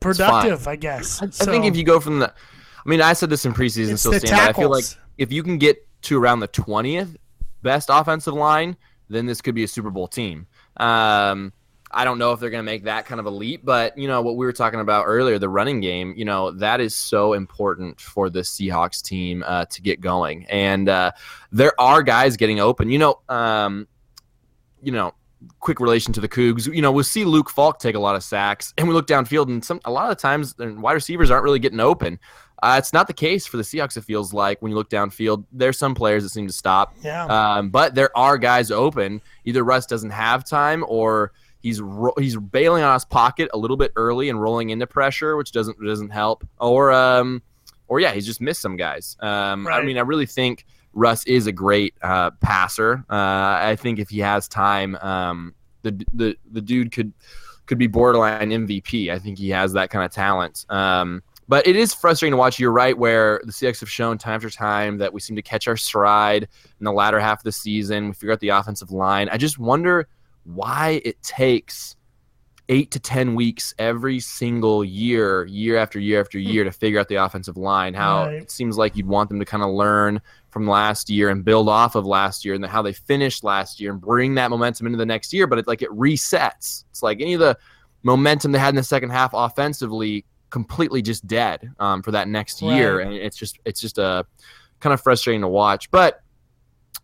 [0.01, 0.67] productive.
[0.67, 1.23] I guess.
[1.23, 4.13] I think if you go from the, I mean, I said this in preseason, still
[4.15, 4.37] stand.
[4.37, 4.49] by.
[4.49, 4.85] I feel like
[5.19, 7.17] if you can get to around the twentieth
[7.63, 8.77] best offensive line,
[9.09, 10.47] then this could be a Super Bowl team.
[10.77, 11.53] Um,
[11.95, 14.09] I don't know if they're going to make that kind of a leap, but you
[14.09, 16.15] know what we were talking about earlier, the running game.
[16.17, 20.89] You know that is so important for the Seahawks team uh, to get going, and
[20.89, 21.13] uh,
[21.51, 22.91] there are guys getting open.
[22.91, 23.87] You know, um,
[24.83, 25.13] you know,
[25.61, 26.73] quick relation to the Cougs.
[26.73, 29.49] You know, we'll see Luke Falk take a lot of sacks, and we look downfield,
[29.49, 32.19] and some a lot of times wide receivers aren't really getting open.
[32.63, 33.97] Uh, it's not the case for the Seahawks.
[33.97, 37.25] It feels like when you look downfield, there's some players that seem to stop, yeah,
[37.27, 39.21] um, but there are guys open.
[39.45, 43.77] Either Russ doesn't have time, or he's ro- he's bailing on his pocket a little
[43.77, 47.43] bit early and rolling into pressure, which doesn't doesn't help, or um,
[47.89, 49.17] or yeah, he's just missed some guys.
[49.21, 53.05] Um, I mean, I really think Russ is a great uh, passer.
[53.11, 57.13] Uh, I think if he has time, um, the the the dude could
[57.67, 59.11] could be borderline MVP.
[59.11, 60.67] I think he has that kind of talent.
[60.69, 62.59] Um, but it is frustrating to watch.
[62.59, 65.69] You're right, where the Seahawks have shown time after time that we seem to catch
[65.69, 68.09] our stride in the latter half of the season.
[68.09, 69.29] We figure out the offensive line.
[69.31, 70.09] I just wonder
[70.45, 71.97] why it takes
[72.69, 76.47] eight to ten weeks every single year, year after year after hmm.
[76.49, 77.93] year, to figure out the offensive line.
[77.95, 78.43] How Right.
[78.43, 81.69] it seems like you'd want them to kind of learn from last year and build
[81.69, 84.99] off of last year and how they finished last year and bring that momentum into
[84.99, 85.47] the next year.
[85.47, 86.85] But it like it resets.
[86.91, 87.59] It's like any of the
[88.03, 92.63] momentum they had in the second half offensively completely just dead um, for that next
[92.63, 94.25] year, and it's just it's just a
[94.79, 95.91] kind of frustrating to watch.
[95.91, 96.23] But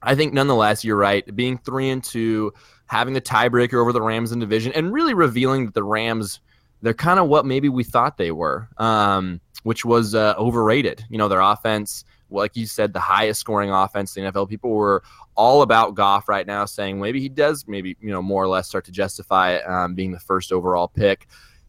[0.02, 1.34] I think nonetheless, you're right.
[1.34, 2.52] Being three and two,
[2.86, 6.40] having the tiebreaker over the Rams in division, and really revealing that the Rams
[6.82, 11.04] they're kind of what maybe we thought they were, um, which was uh, overrated.
[11.08, 14.48] You know, their offense, like you said, the highest scoring offense in the NFL.
[14.48, 15.02] People were
[15.34, 18.68] all about Goff right now, saying maybe he does, maybe you know, more or less
[18.68, 21.26] start to justify um, being the first overall pick.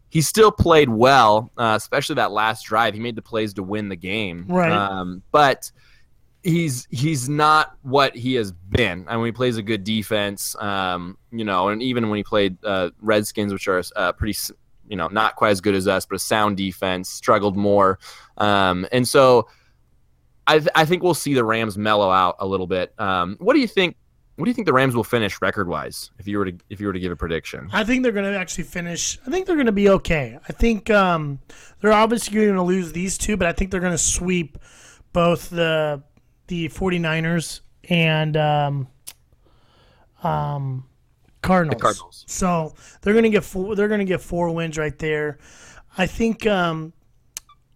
[0.10, 2.94] He still played well, uh, especially that last drive.
[2.94, 4.46] He made the plays to win the game.
[4.48, 4.72] Right.
[4.72, 5.72] Um, but
[6.44, 9.06] he's he's not what he has been.
[9.08, 12.58] I mean, he plays a good defense, um, you know, and even when he played
[12.64, 14.38] uh, Redskins, which are uh, pretty,
[14.88, 18.00] you know, not quite as good as us, but a sound defense, struggled more,
[18.38, 19.48] um, and so
[20.48, 22.94] I, th- I think we'll see the Rams mellow out a little bit.
[22.98, 23.96] Um, what do you think?
[24.40, 26.12] What do you think the Rams will finish record wise?
[26.18, 28.32] If you were to if you were to give a prediction, I think they're going
[28.32, 29.20] to actually finish.
[29.28, 30.40] I think they're going to be okay.
[30.48, 31.40] I think um,
[31.82, 34.58] they're obviously going to lose these two, but I think they're going to sweep
[35.12, 36.04] both the
[36.48, 38.88] the 49ers and um,
[40.24, 40.86] um,
[41.42, 41.82] Cardinals.
[41.82, 42.24] Cardinals.
[42.26, 43.76] So they're going to get four.
[43.76, 45.38] They're going to get four wins right there.
[45.98, 46.48] I think.
[46.48, 46.94] Um,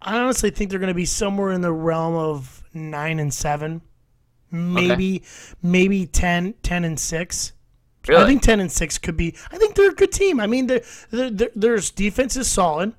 [0.05, 3.81] I honestly think they're going to be somewhere in the realm of nine and seven,
[4.53, 5.23] maybe
[5.61, 7.51] maybe 10, 10 and six.
[8.09, 9.33] I think ten and six could be.
[9.49, 10.41] I think they're a good team.
[10.41, 12.91] I mean, their their their defense is solid.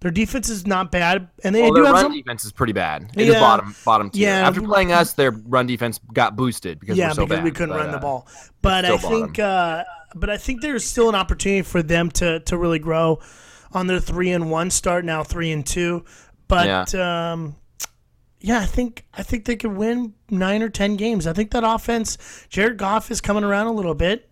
[0.00, 2.12] Their defense is not bad, and they well, do their have run some.
[2.16, 3.10] defense is pretty bad.
[3.16, 3.40] It is Yeah.
[3.40, 4.28] bottom bottom tier.
[4.28, 4.48] Yeah.
[4.48, 7.44] After playing us, their run defense got boosted because yeah, we're so because bad.
[7.44, 8.26] we couldn't But, run the uh, ball.
[8.62, 12.56] But I think, uh, but I think there's still an opportunity for them to to
[12.56, 13.20] really grow
[13.72, 16.06] on their three and one start now three and two.
[16.48, 17.56] But um,
[18.40, 21.26] yeah, I think I think they could win nine or ten games.
[21.26, 24.30] I think that offense, Jared Goff is coming around a little bit,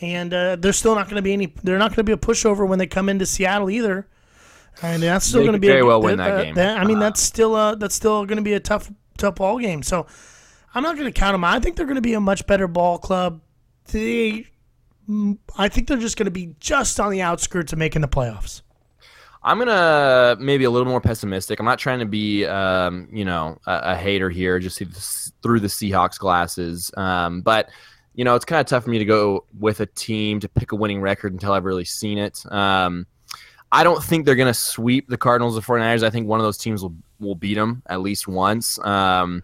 [0.00, 1.54] and uh, they're still not going to be any.
[1.62, 4.08] They're not going to be a pushover when they come into Seattle either.
[4.82, 6.58] And that's still going to be very a, well win that game.
[6.58, 9.82] I mean, that's still uh, that's still going to be a tough tough ball game.
[9.84, 10.06] So
[10.74, 11.44] I'm not going to count them.
[11.44, 11.54] out.
[11.54, 13.40] I think they're going to be a much better ball club.
[13.92, 14.48] They,
[15.56, 18.62] I think they're just going to be just on the outskirts of making the playoffs.
[19.44, 21.60] I'm gonna maybe a little more pessimistic.
[21.60, 24.78] I'm not trying to be, um, you know, a, a hater here, just
[25.42, 26.90] through the Seahawks glasses.
[26.96, 27.68] Um, but
[28.14, 30.72] you know, it's kind of tough for me to go with a team to pick
[30.72, 32.40] a winning record until I've really seen it.
[32.50, 33.06] Um,
[33.70, 36.02] I don't think they're gonna sweep the Cardinals or 49ers.
[36.02, 38.78] I think one of those teams will will beat them at least once.
[38.78, 39.42] Um,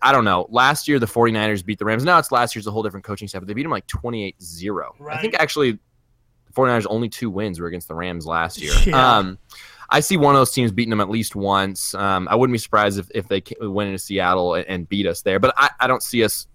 [0.00, 0.46] I don't know.
[0.48, 2.04] Last year the 49ers beat the Rams.
[2.04, 4.90] Now it's last year's a whole different coaching staff, but they beat them like 28-0.
[5.10, 5.78] I think actually
[6.54, 8.72] 49ers only two wins were against the Rams last year.
[8.86, 9.16] Yeah.
[9.18, 9.38] Um,
[9.90, 11.94] I see one of those teams beating them at least once.
[11.94, 15.22] Um, I wouldn't be surprised if, if they went into Seattle and, and beat us
[15.22, 16.46] there, but I, I don't see us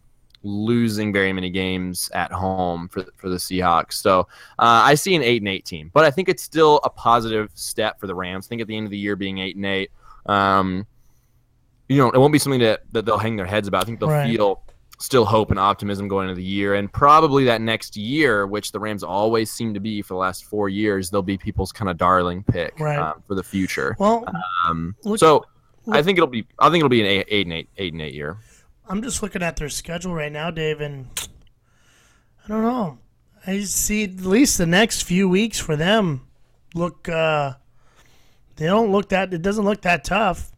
[0.42, 3.94] losing very many games at home for for the Seahawks.
[3.94, 4.22] So
[4.58, 7.52] uh, I see an eight and eight team, but I think it's still a positive
[7.56, 8.48] step for the Rams.
[8.48, 9.92] I think at the end of the year being eight and eight,
[10.26, 10.88] um,
[11.88, 13.84] you know, it won't be something that, that they'll hang their heads about.
[13.84, 14.36] I think they'll Right.
[14.36, 14.62] feel
[15.00, 18.80] still hope and optimism going into the year, and probably that next year, which the
[18.80, 21.98] Rams always seem to be for the last four years, they'll be people's kind of
[21.98, 23.00] darling pick Right.
[23.00, 23.96] um, for the future.
[23.98, 24.26] Well,
[24.68, 25.46] Um, Look- so
[25.92, 28.02] I think it'll be I think it'll be an eight, eight and eight eight and
[28.02, 28.38] eight year.
[28.90, 31.08] I'm just looking at their schedule right now, Dave, and
[32.44, 32.98] I don't know.
[33.48, 36.28] I see at least the next few weeks for them
[36.76, 37.08] look.
[37.08, 37.54] Uh,
[38.58, 39.34] they don't look that.
[39.34, 40.52] It doesn't look that tough.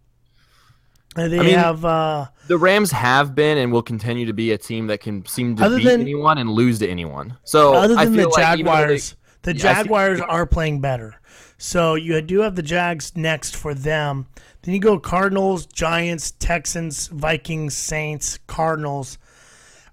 [1.15, 1.85] They I mean, have.
[1.85, 5.55] Uh, The Rams have been and will continue to be a team that can seem
[5.55, 7.37] to Other beat than- anyone and lose to anyone.
[7.45, 10.45] So other I than the like even they- Jaguars, the Yeah, I see- Jaguars are
[10.45, 11.15] playing better.
[11.57, 14.25] So you do have the Jags next for them.
[14.63, 19.17] Then you go Cardinals, Giants, Texans, Vikings, Saints, Cardinals.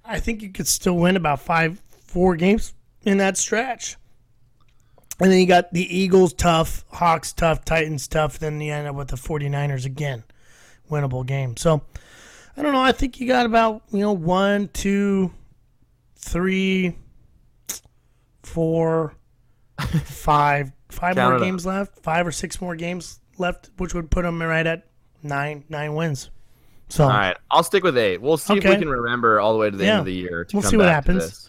[0.04, 3.96] I think you could still win about five, four games in that stretch.
[5.20, 8.40] And then you got the Eagles tough, Hawks tough, Titans tough.
[8.40, 10.24] Then you end up with the 49ers again.
[10.90, 11.56] Winnable game.
[11.56, 11.82] So
[12.58, 12.80] I don't know.
[12.82, 15.32] I think you got about, you know, one, two,
[16.16, 16.96] three,
[18.42, 19.14] four,
[20.04, 21.42] five, five Count more it up.
[21.42, 24.88] games left, five or six more games left, which would put them right at
[25.22, 26.30] nine, nine wins.
[26.88, 28.20] So All right, I'll stick with eight.
[28.20, 29.90] We'll see if we can remember all the way to the Yeah.
[29.92, 30.44] end of the year.
[30.46, 31.48] To We'll see what happens.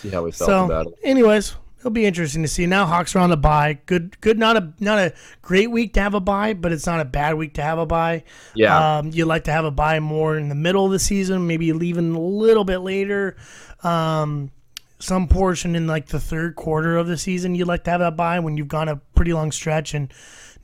[0.00, 0.94] See how we felt so, about it.
[1.04, 2.64] anyways, it'll be interesting to see.
[2.64, 3.80] Now Hawks are on the bye.
[3.86, 4.38] Good, good.
[4.38, 7.34] Not a not a great week to have a bye, but it's not a bad
[7.34, 8.22] week to have a bye.
[8.54, 8.98] Yeah.
[8.98, 11.72] Um, you like to have a bye more in the middle of the season, maybe
[11.72, 13.36] leaving a little bit later.
[13.82, 14.52] Um,
[15.00, 18.16] some portion in like the third quarter of the season, you'd like to have that
[18.16, 20.14] bye when you've gone a pretty long stretch and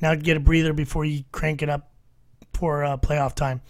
[0.01, 1.91] now get a breather before you crank it up
[2.53, 3.61] for uh, playoff time.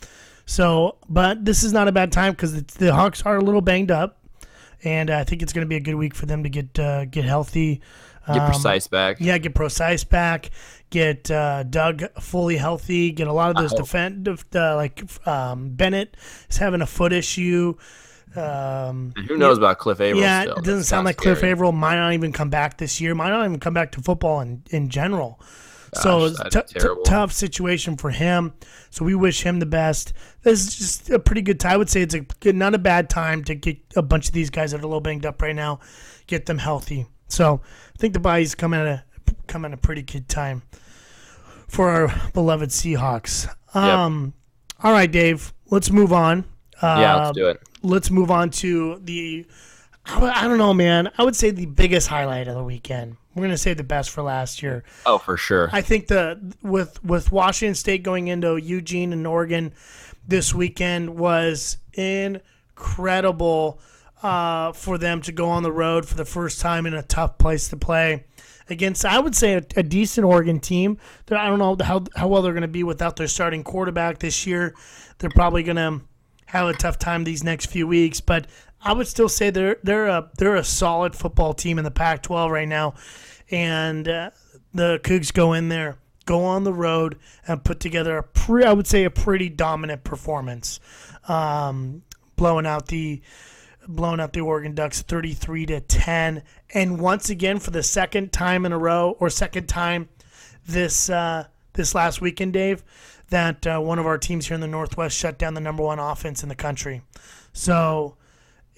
[0.44, 3.90] So, but this is not a bad time because the Hawks are a little banged
[3.90, 4.17] up,
[4.84, 7.04] and I think it's going to be a good week for them to get uh,
[7.06, 7.80] get healthy.
[8.26, 9.16] Get Um, Prosise back.
[9.20, 10.50] yeah, get Prosise back,
[10.90, 16.14] get uh, Doug fully healthy, get a lot of those defend uh, like um, Bennett
[16.50, 17.74] is having a foot issue.
[18.36, 20.20] Um, who knows about Cliff Avril?
[20.20, 20.52] yeah, still.
[20.56, 21.52] it doesn't That's sound like Cliff scary.
[21.52, 23.14] Avril might not even come back this year.
[23.14, 25.40] Might not even come back to football in, in general.
[25.94, 28.52] So Gosh, that's t- t- tough situation for him.
[28.90, 30.12] So we wish him the best.
[30.42, 31.72] This is just a pretty good time.
[31.72, 34.34] I would say it's a good, not a bad time to get a bunch of
[34.34, 35.80] these guys that are a little banged up right now,
[36.26, 37.06] get them healthy.
[37.28, 37.60] So
[37.94, 39.04] I think the bye's coming at a
[39.46, 40.62] coming at a pretty good time
[41.68, 43.48] for our beloved Seahawks.
[43.74, 44.32] Um,
[44.82, 45.52] all right, Dave.
[45.70, 46.44] Let's move on.
[46.80, 47.60] Uh, Yeah, let's do it.
[47.82, 49.46] let's move on to the
[50.06, 53.50] I don't know man i would say the biggest highlight of the weekend we're going
[53.54, 54.84] to say the best for last year.
[55.06, 55.68] Oh, for sure.
[55.72, 59.72] i think the with with washington state going into eugene and oregon
[60.26, 61.78] this weekend was
[62.76, 63.80] incredible
[64.22, 67.38] uh, for them to go on the road for the first time in a tough
[67.38, 68.24] place to play
[68.68, 70.98] against i would say a, a decent oregon team.
[71.26, 74.18] They're- i don't know how, how well they're going to be without their starting quarterback
[74.18, 74.74] this year.
[75.18, 76.00] They're probably going to
[76.46, 78.46] have a tough time these next few weeks, but
[78.82, 82.50] I would still say they're they're a they're a solid football team in the Pac-12
[82.50, 82.94] right now,
[83.50, 84.30] and uh,
[84.72, 88.72] the Cougs go in there, go on the road, and put together a pre I
[88.72, 90.80] would say a pretty dominant performance,
[91.26, 92.02] um,
[92.36, 93.20] blowing out the
[93.88, 96.42] blowing out the Oregon Ducks 33 to 10,
[96.74, 100.08] and once again for the second time in a row or second time
[100.68, 102.84] this uh, this last weekend, Dave,
[103.30, 105.98] that uh, one of our teams here in the Northwest shut down the number one
[105.98, 107.02] offense in the country.
[107.52, 108.17] So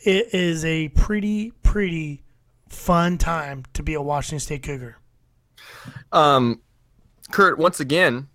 [0.05, 2.23] it is a pretty pretty
[2.69, 4.97] fun time to be a Washington State Cougar.
[6.13, 6.61] Um,
[7.31, 8.29] Kurt, once again,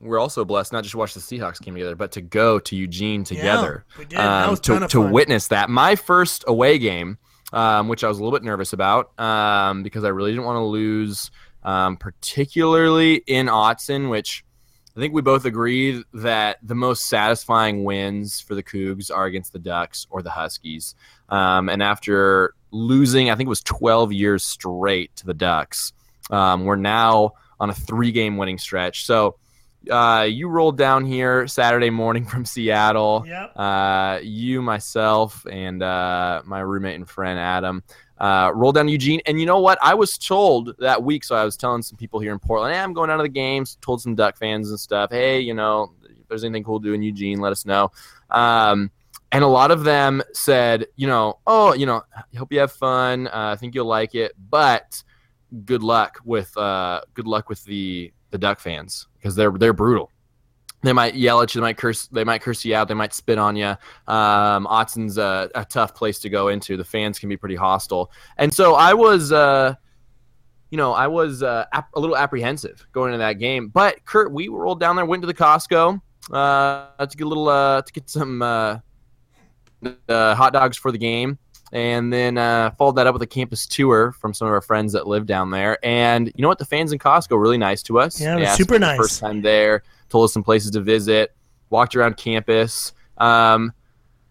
[0.00, 2.76] we're also blessed not just to watch the Seahawks game together, but to go to
[2.76, 3.84] Eugene together.
[3.98, 4.18] we did.
[4.18, 5.68] That um, was a ton to, to witness that.
[5.68, 7.18] My first away game,
[7.52, 10.56] um, which I was a little bit nervous about um, because I really didn't want
[10.56, 11.30] to lose,
[11.62, 14.44] um, particularly in Autzen, which
[15.00, 19.54] I think we both agree that the most satisfying wins for the Cougs are against
[19.54, 20.94] the Ducks or the Huskies.
[21.30, 25.94] Um, and after losing, I think it was 12 years straight to the Ducks,
[26.30, 29.06] um, we're now on a three game winning stretch.
[29.06, 29.36] So
[29.90, 33.24] uh, you rolled down here Saturday morning from Seattle.
[33.26, 33.52] Yep.
[33.56, 37.82] Uh, you, myself, and uh, my roommate and friend Adam
[38.20, 39.20] uh, rolled down to Eugene.
[39.26, 39.78] And you know what?
[39.82, 42.80] I was told that week, so I was telling some people here in Portland, hey,
[42.80, 45.92] I'm going out of the games, told some Duck fans and stuff, hey, you know,
[46.04, 47.90] if there's anything cool to do in Eugene, let us know.
[48.28, 48.90] Um,
[49.32, 52.02] and a lot of them said, you know, oh, you know,
[52.36, 53.26] hope you have fun.
[53.28, 55.02] Uh, I think you'll like it, but
[55.64, 60.10] good luck with uh, good luck with the the Duck fans because they're they're brutal.
[60.82, 61.60] They might yell at you.
[61.60, 62.06] They might curse.
[62.06, 62.88] They might curse you out.
[62.88, 63.76] They might spit on you.
[64.06, 66.76] Um, Autzen's a, a tough place to go into.
[66.76, 68.10] The fans can be pretty hostile.
[68.38, 69.74] And so I was, uh,
[70.70, 73.68] you know, I was uh, ap- a little apprehensive going into that game.
[73.68, 76.00] But Kurt, we rolled down there, went to the Costco
[76.32, 78.78] uh, to get a little, uh, to get some uh,
[80.08, 81.38] uh, hot dogs for the game,
[81.72, 84.92] and then uh, followed that up with a campus tour from some of our friends
[84.92, 85.78] that live down there.
[85.84, 86.58] And you know what?
[86.58, 88.20] The fans in Costco were really nice to us.
[88.20, 88.96] Yeah, super nice.
[88.96, 91.34] First time there, told us some places to visit,
[91.70, 92.92] walked around campus.
[93.18, 93.72] Um,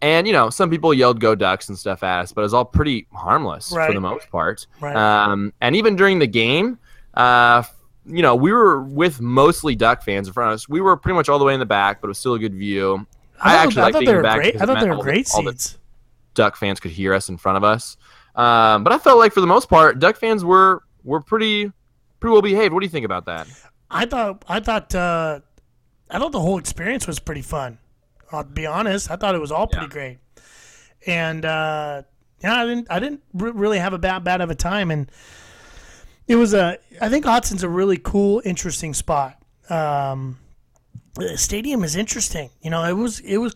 [0.02, 2.54] and you know, some people yelled "Go Ducks" and stuff at us, but it was
[2.54, 3.88] all pretty harmless Right.
[3.88, 4.66] for the most part.
[4.80, 4.96] Right.
[4.96, 6.80] Um, and even during the game,
[7.16, 7.64] uh,
[8.06, 10.70] you know, we were with mostly Duck fans in front of us.
[10.70, 12.40] We were pretty much all the way in the back, but it was still a
[12.40, 13.06] good view.
[13.42, 14.36] I, thought- actually I like thought being they were back.
[14.38, 14.62] great.
[14.62, 15.78] I thought they were all great all seats.
[16.34, 17.98] Duck fans could hear us in front of us.
[18.36, 21.72] Um, but I felt like for the most part, Duck fans were were pretty
[22.22, 22.74] pretty well behaved.
[22.74, 23.48] What do you think about that?
[23.92, 25.40] I thought I thought uh,
[26.10, 27.78] I thought the whole experience was pretty fun.
[28.32, 29.10] I'll be honest.
[29.12, 29.92] I thought it was all pretty Yeah.
[29.92, 30.18] great,
[31.08, 32.04] and uh,
[32.44, 35.12] yeah, I didn't I didn't re- really have a bad bad of a time, and
[36.28, 39.42] it was a I think Autzen's a really cool, interesting spot.
[39.70, 40.38] Um,
[41.16, 42.50] the stadium is interesting.
[42.62, 43.56] You know, it was it was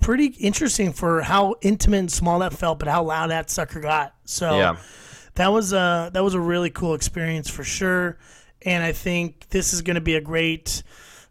[0.00, 4.14] pretty interesting for how intimate and small that felt, but how loud that sucker got.
[4.24, 4.76] So Yeah.
[5.34, 8.18] that was a that was a really cool experience for sure,
[8.62, 10.82] and I think this is going to be a great,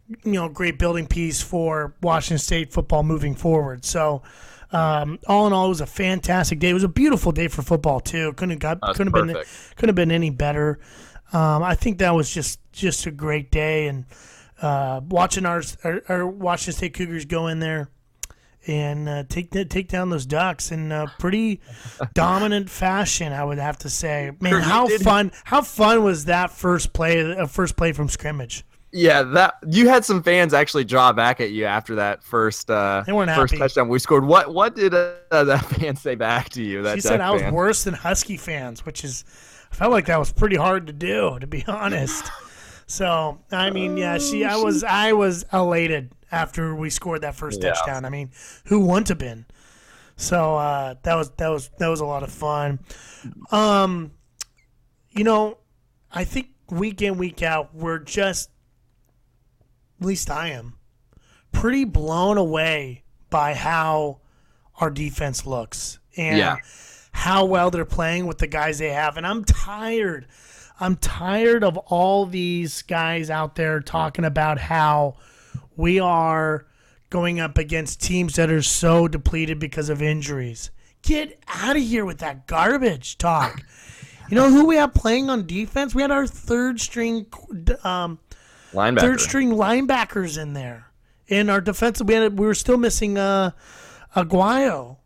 [0.08, 3.84] you know, great building piece for Washington State football moving forward.
[3.84, 4.22] So.
[4.72, 6.70] Um, all in all, it was a fantastic day.
[6.70, 8.32] It was a beautiful day for football too.
[8.32, 9.44] Couldn't have got, couldn't have been
[9.76, 10.80] couldn't have been any better.
[11.32, 14.04] Um, I think that was just just a great day, and
[14.60, 17.88] uh, watching our, our our Washington State Cougars go in there
[18.66, 21.60] and uh, take take down those Ducks in a pretty
[22.14, 23.32] dominant fashion.
[23.32, 25.32] I would have to say, man, how fun!
[25.44, 27.32] How fun was that first play?
[27.32, 28.64] Uh, first play from scrimmage.
[28.96, 33.02] Yeah, that you had some fans actually draw back at you after that first uh,
[33.32, 33.58] first happy.
[33.58, 34.24] touchdown we scored.
[34.24, 36.82] What what did uh, that fan say back to you?
[36.82, 37.52] That She said I was fan?
[37.52, 39.24] worse than Husky fans, which is
[39.72, 42.30] I felt like that was pretty hard to do, to be honest.
[42.86, 47.60] So I mean, yeah, she I was I was elated after we scored that first
[47.60, 47.70] Yeah.
[47.72, 48.04] touchdown.
[48.04, 48.30] I mean,
[48.66, 49.46] who wouldn't have been?
[50.16, 52.78] So uh, that was that was that was a lot of fun.
[53.50, 54.12] Um,
[55.10, 55.58] you know,
[56.12, 58.50] I think week in week out we're just,
[60.00, 60.74] at least I am,
[61.52, 64.20] pretty blown away by how
[64.80, 66.56] our defense looks and Yeah.
[67.12, 69.16] how well they're playing with the guys they have.
[69.16, 70.26] And I'm tired.
[70.80, 75.16] I'm tired of all these guys out there talking about how
[75.76, 76.66] we are
[77.10, 80.70] going up against teams that are so depleted because of injuries.
[81.02, 83.62] Get out of here with that garbage talk.
[84.28, 85.94] You know who we have playing on defense?
[85.94, 87.26] We had our third string
[87.84, 88.18] um,
[88.74, 89.00] linebacker.
[89.00, 90.86] third string linebackers in there.
[91.26, 93.52] In our defensive, we had we were still missing uh,
[94.14, 94.98] Aguayo.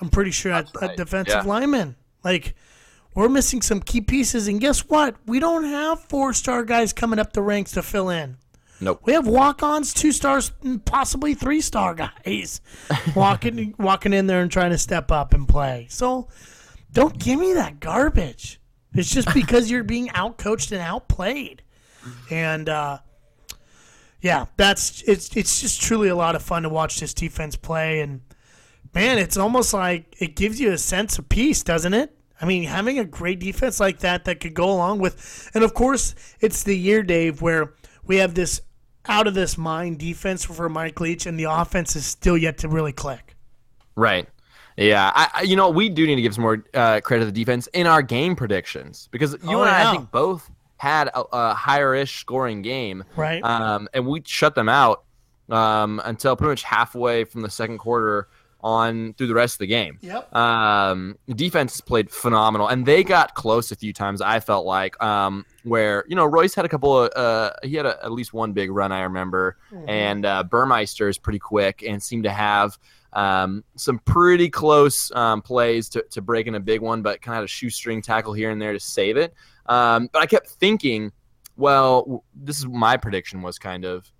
[0.00, 1.48] I'm pretty sure a, a right, defensive yeah.
[1.48, 1.96] lineman.
[2.22, 2.54] Like
[3.14, 5.16] we're missing some key pieces, and guess what?
[5.26, 8.36] We don't have four star guys coming up the ranks to fill in.
[8.80, 9.02] Nope.
[9.04, 11.94] We have walk-ons, two stars, and possibly three star
[12.26, 12.60] guys
[13.14, 15.86] walking walking in there and trying to step up and play.
[15.88, 16.28] So
[16.92, 18.60] don't give me that garbage.
[18.94, 21.62] It's just because you're being outcoached and outplayed.
[22.30, 22.98] And uh,
[24.22, 28.00] yeah, that's it's it's just truly a lot of fun to watch this defense play
[28.00, 28.22] and
[28.94, 32.16] man, it's almost like it gives you a sense of peace, doesn't it?
[32.40, 35.74] I mean, having a great defense like that that could go along with, and of
[35.74, 38.60] course, it's the year, Dave, where we have this
[39.06, 42.68] out of this mind defense for Mike Leach, and the offense is still yet to
[42.68, 43.36] really click.
[43.94, 44.28] Right.
[44.76, 45.12] Yeah.
[45.14, 47.32] I, I, you know, we do need to give some more uh, credit to the
[47.32, 49.88] defense in our game predictions because you Oh, and I.
[49.88, 50.50] I think both
[50.82, 53.40] had a, a higher-ish scoring game, Right.
[53.44, 55.04] um, and we shut them out
[55.48, 58.26] um, until pretty much halfway from the second quarter
[58.64, 59.98] on through the rest of the game.
[60.00, 60.34] Yep.
[60.34, 64.20] Um, defense played phenomenal, and they got close a few times.
[64.20, 67.86] I felt like um, where you know Royce had a couple of uh, he had
[67.86, 72.02] a, at least one big run I remember, and uh, Burmeister is pretty quick and
[72.02, 72.76] seemed to have
[73.12, 77.34] um, some pretty close um, plays to, to break in a big one, but kind
[77.34, 79.34] of had a shoestring tackle here and there to save it.
[79.66, 81.12] Um, but I kept thinking,
[81.56, 84.10] well, this is my prediction was kind of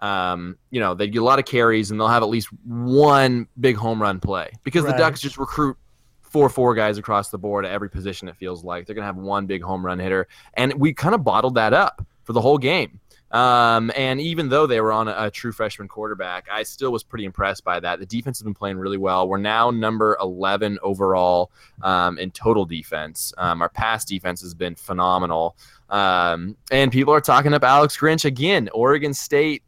[0.00, 3.46] um, you know, they get a lot of carries and they'll have at least one
[3.60, 4.92] big home run play because Right.
[4.92, 5.76] the Ducks just recruit
[6.22, 8.26] four four guys across the board at every position.
[8.26, 11.22] It feels like they're gonna have one big home run hitter, and we kind of
[11.22, 12.98] bottled that up for the whole game.
[13.32, 17.02] Um, and even though they were on a, a true freshman quarterback, I still was
[17.02, 17.98] pretty impressed by that.
[17.98, 19.26] The defense has been playing really well.
[19.26, 21.50] We're now number 11 overall
[21.82, 23.32] um, in total defense.
[23.38, 25.56] Um, our pass defense has been phenomenal.
[25.88, 28.68] Um, and people are talking up Alex Grinch again.
[28.74, 29.62] Oregon State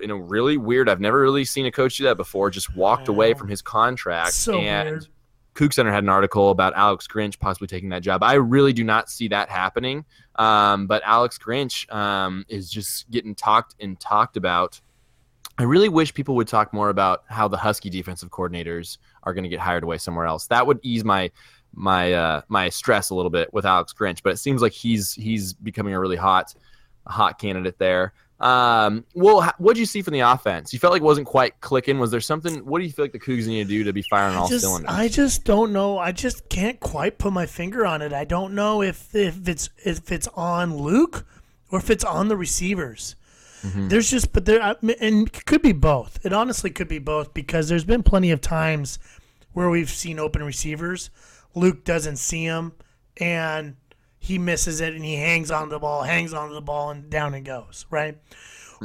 [0.00, 0.88] you know, really weird.
[0.88, 2.50] I've never really seen a coach do that before.
[2.50, 4.32] Just walked away from his contract.
[4.32, 5.06] So and weird.
[5.54, 8.22] CougCenter had an article about Alex Grinch possibly taking that job.
[8.22, 10.04] I really do not see that happening.
[10.36, 14.80] Um, but Alex Grinch um, is just getting talked and talked about.
[15.58, 19.44] I really wish people would talk more about how the Husky defensive coordinators are going
[19.44, 20.46] to get hired away somewhere else.
[20.46, 21.30] That would ease my
[21.74, 24.22] my uh, my stress a little bit with Alex Grinch.
[24.22, 26.54] But it seems like he's he's becoming a really hot
[27.06, 28.14] hot candidate there.
[28.40, 30.72] Um, well, what did you see from the offense?
[30.72, 32.00] You felt like it wasn't quite clicking.
[32.00, 32.64] Was there something?
[32.66, 34.48] What do you feel like the Cougs need to do to be firing all I
[34.48, 34.90] just, cylinders?
[34.90, 35.98] I just don't know.
[35.98, 38.12] I just can't quite put my finger on it.
[38.12, 41.24] I don't know if if it's if it's on Luke
[41.70, 43.14] or if it's on the receivers.
[43.62, 43.88] Mm-hmm.
[43.88, 44.60] There's just, but there,
[45.00, 46.24] and it could be both.
[46.24, 48.98] It honestly could be both because there's been plenty of times
[49.52, 51.10] where we've seen open receivers.
[51.54, 52.72] Luke doesn't see them,
[53.18, 53.76] and
[54.22, 56.90] he misses it, and he hangs on to the ball, hangs on to the ball,
[56.90, 57.86] and down it goes.
[57.90, 58.16] Right.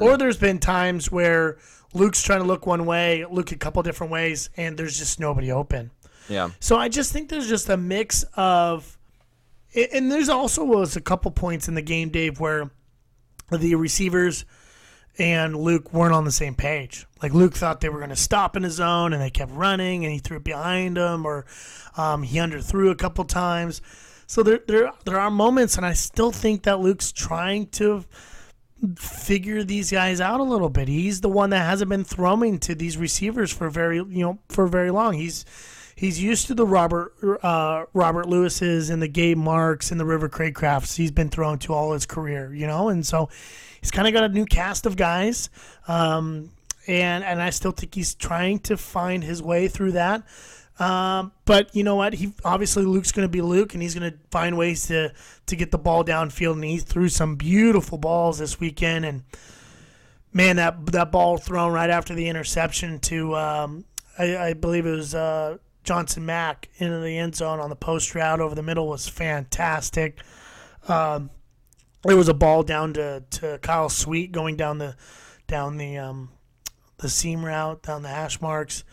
[0.02, 1.58] Or there's been times where
[1.94, 5.52] Luke's trying to look one way, look a couple different ways, and there's just nobody
[5.52, 5.92] open.
[6.28, 6.50] yeah.
[6.60, 8.98] So I just think there's just a mix of,
[9.94, 12.72] and there's also was a couple points in the game, Dave, where
[13.52, 14.44] the receivers
[15.20, 17.06] and Luke weren't on the same page.
[17.22, 20.04] Like Luke thought they were going to stop in his zone, and they kept running,
[20.04, 21.46] and he threw it behind him, or
[21.96, 23.82] um, he underthrew a couple times.
[24.28, 28.06] So there, there, there are moments, and I still think that Luke's trying to
[28.98, 30.88] figure these guys out a little bit.
[30.88, 34.68] He's the one that hasn't been throwing to these receivers for very, you know, for
[34.68, 35.14] very long.
[35.14, 35.46] He's
[35.96, 40.30] he's used to the Robert uh, Robert Lewis's and the Gabe Marks and the River
[40.30, 40.96] Cracrafts.
[40.96, 43.30] He's been thrown to all his career, you know, and so
[43.82, 45.50] he's kind of got a new cast of guys.
[45.88, 46.52] Um,
[46.88, 50.24] and and I still think he's trying to find his way through that.
[50.80, 52.14] Um, but you know what?
[52.14, 55.12] He obviously Luke's going to be Luke, and he's going to find ways to
[55.48, 56.54] to get the ball downfield.
[56.54, 59.06] And he threw some beautiful balls this weekend.
[59.06, 59.24] And
[60.34, 63.86] man, that that ball thrown right after the interception to um,
[64.18, 68.14] I, I believe it was uh, Johnson Mack into the end zone on the post
[68.14, 70.20] route over the middle was fantastic.
[70.88, 71.30] Um,
[72.04, 74.96] there was a ball down to, to Kyle Sweet going down the
[75.48, 76.30] down the um,
[76.98, 78.84] the seam route down the hash marks.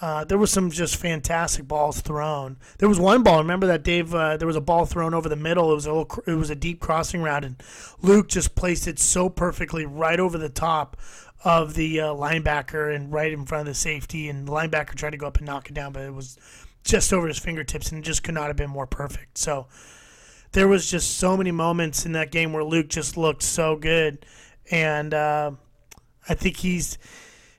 [0.00, 2.56] Uh, there was some just fantastic balls thrown.
[2.78, 3.38] There was one ball.
[3.38, 4.14] Remember that Dave?
[4.14, 5.70] Uh, there was a ball thrown over the middle.
[5.72, 7.62] It was a little, it was a deep crossing route, and
[8.00, 10.96] Luke just placed it so perfectly right over the top
[11.44, 14.28] of the uh, linebacker and right in front of the safety.
[14.28, 16.38] And the linebacker tried to go up and knock it down, but it was
[16.82, 19.36] just over his fingertips, and it just could not have been more perfect.
[19.36, 19.66] So
[20.52, 24.24] there was just so many moments in that game where Luke just looked so good,
[24.70, 25.52] and uh,
[26.26, 26.96] I think he's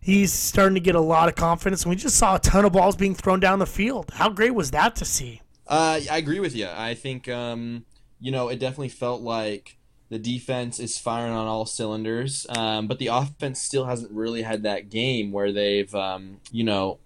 [0.01, 1.83] he's starting to get a lot of confidence.
[1.83, 4.11] And we just saw a ton of balls being thrown down the field.
[4.13, 5.41] How great was that to see?
[5.67, 6.67] Uh, I agree with you.
[6.75, 7.85] I think um,
[8.19, 9.77] you know it definitely felt like
[10.09, 14.63] the defense is firing on all cylinders, um, but the offense still hasn't really had
[14.63, 16.99] that game where they've um, you know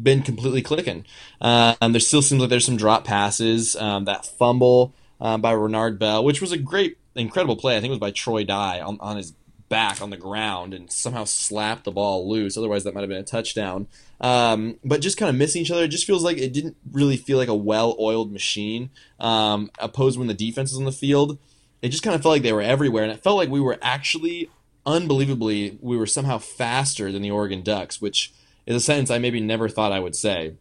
[0.00, 1.06] been completely clicking.
[1.40, 3.76] Um, there still seems like there's some drop passes.
[3.76, 7.76] Um, that fumble um, by Renard Bell, which was a great, incredible play.
[7.76, 9.32] I think it was by Troy Dye on, on his
[9.72, 12.58] back on the ground and somehow slapped the ball loose.
[12.58, 13.88] Otherwise, that might have been a touchdown.
[14.20, 15.84] Um, but just kind of missing each other.
[15.84, 18.90] It just feels like it didn't really feel like a well-oiled machine.
[19.18, 21.38] Um, opposed when the defense was on the field,
[21.80, 23.78] it just kind of felt like they were everywhere, and it felt like we were
[23.80, 24.50] actually
[24.84, 28.30] unbelievably we were somehow faster than the Oregon Ducks, which
[28.66, 30.54] is a sentence I maybe never thought I would say.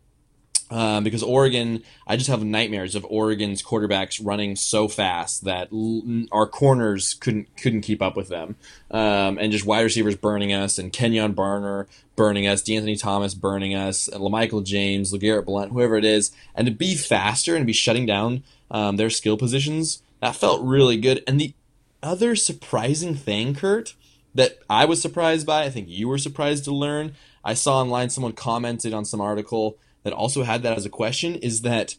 [0.72, 6.26] Um, because Oregon, I just have nightmares of Oregon's quarterbacks running so fast that l-
[6.32, 8.56] our corners couldn't couldn't keep up with them,
[8.90, 13.76] um, and just wide receivers burning us, and Kenjon Barner burning us, De'Anthony Thomas burning
[13.76, 17.74] us, and LaMichael James, LeGarrette Blount, whoever it is, and to be faster and be
[17.74, 21.24] shutting down um, their skill positions That felt really good.
[21.28, 21.54] And the
[22.02, 23.96] other surprising thing, Kurt,
[24.34, 27.14] that I was surprised by, I think you were surprised to learn.
[27.44, 31.36] I saw online someone commented on some article that also had that as a question
[31.36, 31.96] is that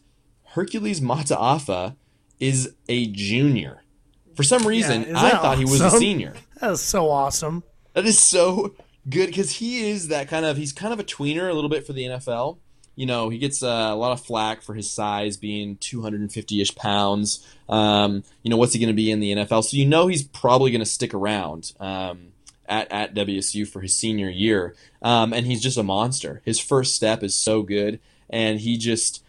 [0.53, 1.95] Hercules Mataafa
[2.39, 3.83] is a junior.
[4.35, 6.33] For some reason, is I thought he was a senior.
[6.59, 7.63] That is so awesome.
[7.91, 8.73] That is so
[9.09, 11.85] good because he is that kind of he's kind of a tweener a little bit
[11.85, 12.57] for the NFL.
[12.95, 17.45] You know, he gets uh, a lot of flack for his size being 250-ish pounds.
[17.67, 19.65] Um, you know, what's he going to be in the NFL?
[19.65, 22.32] So you know he's probably going to stick around um,
[22.67, 26.41] at at WSU for his senior year, um, and he's just a monster.
[26.45, 27.99] His first step is so good,
[28.29, 29.23] and he just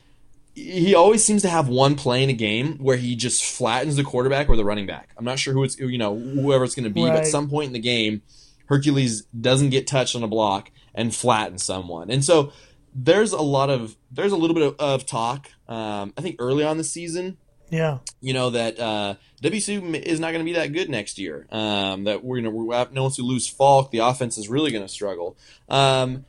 [0.55, 4.05] he always seems to have one play in a game where he just flattens the
[4.05, 5.11] quarterback or the running back.
[5.17, 7.49] I'm not sure who it's you know whoever it's going to be, but at some
[7.49, 8.23] point in the game,
[8.67, 12.53] Hercules doesn't get touched on a block and flattens someone, and so
[12.95, 15.51] there's a lot of there's a little bit of, of talk.
[15.69, 17.37] Um, I think early on the season,
[17.75, 17.99] Yeah.
[18.21, 21.47] you know that uh, WSU is not going to be that good next year.
[21.51, 24.85] Um, that we're going to no once we lose Falk, the offense is really going
[24.85, 25.37] to struggle.
[25.69, 26.25] Um,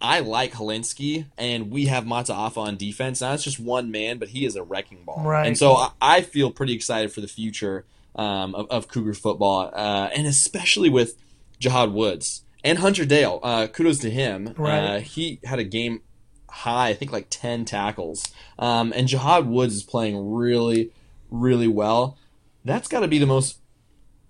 [0.00, 3.20] I like Hilinski, and we have Mataafa on defense.
[3.20, 5.22] Now it's just one man, but he is a wrecking ball.
[5.24, 5.46] Right.
[5.46, 7.84] And so I, I feel pretty excited for the future
[8.14, 11.16] um, of, of Cougar football, uh, and especially with
[11.60, 13.40] Jahad Woods and Hunter Dale.
[13.42, 14.54] Uh, kudos to him.
[14.56, 14.78] Right.
[14.78, 16.02] Uh, he had a game
[16.48, 18.32] high, I think like 10 tackles.
[18.58, 20.90] Um, and Jahad Woods is playing really,
[21.30, 22.16] really well.
[22.64, 23.58] That's got to be the most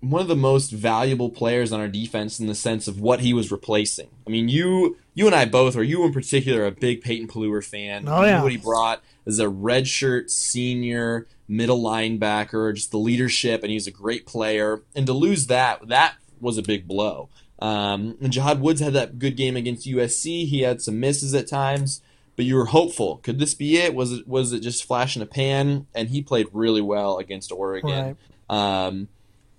[0.01, 3.33] one of the most valuable players on our defense in the sense of what he
[3.33, 4.07] was replacing.
[4.25, 7.61] I mean, you you and I both, or you in particular, a big Peyton Pelluer
[7.61, 8.07] fan.
[8.07, 8.41] Oh, yeah.
[8.41, 13.91] what he brought as a redshirt senior middle linebacker, just the leadership, and he's a
[13.91, 14.83] great player.
[14.95, 17.29] And to lose that, that was a big blow.
[17.61, 20.47] Um, and Jahad Woods had that good game against USC.
[20.47, 22.01] He had some misses at times,
[22.39, 23.17] but you were hopeful.
[23.17, 23.93] Could this be it?
[23.93, 25.87] Was it was it just flash in a pan?
[25.93, 28.15] And he played really well against Oregon.
[28.49, 28.85] Right.
[28.87, 29.09] Um,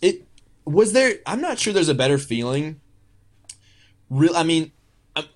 [0.00, 0.26] it
[0.64, 1.16] was there.
[1.26, 2.80] I'm not sure there's a better feeling.
[4.08, 4.72] Real, I mean,
[5.14, 5.28] I,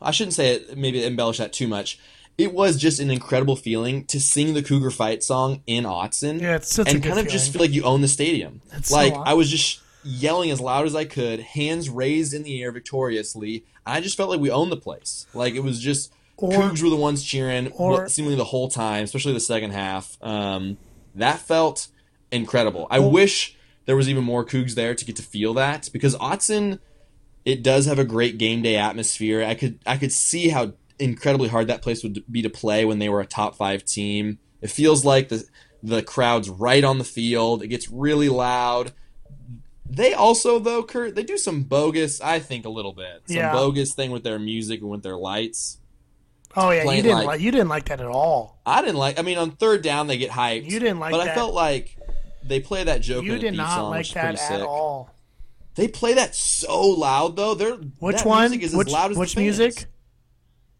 [0.00, 0.78] I shouldn't say it.
[0.78, 1.98] Maybe embellish that too much.
[2.38, 6.54] It was just an incredible feeling to sing the Cougar Fight song in Autzen Yeah,
[6.54, 8.62] it's such a and good kind of just feel like you own the stadium.
[8.70, 9.26] That's so like awesome.
[9.26, 13.64] I was just yelling as loud as I could, hands raised in the air victoriously.
[13.84, 15.26] I just felt like we owned the place.
[15.34, 19.04] Like it was just Or- Cougs were the ones cheering or- seemingly the whole time,
[19.04, 20.16] especially the second half.
[20.22, 20.78] Um,
[21.14, 21.88] that felt
[22.30, 22.86] incredible.
[22.90, 23.56] I Well- wish
[23.86, 26.78] there was even more Cougs there to get to feel that because Autzen,
[27.44, 29.42] it does have a great game day atmosphere.
[29.44, 32.98] I could I could see how incredibly hard that place would be to play when
[33.00, 34.38] they were a top five team.
[34.60, 35.44] It feels like the
[35.82, 37.62] the crowd's right on the field.
[37.62, 38.92] It gets really loud.
[39.84, 42.20] They also, though, Kurt, they do some bogus.
[42.20, 43.52] I think a little bit some Yeah.
[43.52, 45.78] bogus thing with their music and with their lights.
[46.56, 48.58] Oh yeah, you didn't like- like, you didn't like that at all.
[48.66, 49.18] I didn't like.
[49.18, 50.64] I mean, on third down they get hyped.
[50.70, 51.32] You didn't like but that.
[51.32, 51.96] I felt like
[52.44, 53.24] they play that joke.
[53.24, 55.10] You did not song, like that at all.
[55.74, 57.54] They play that so loud though.
[57.54, 58.50] They're Which one?
[58.50, 59.86] Music is which as loud as which the music?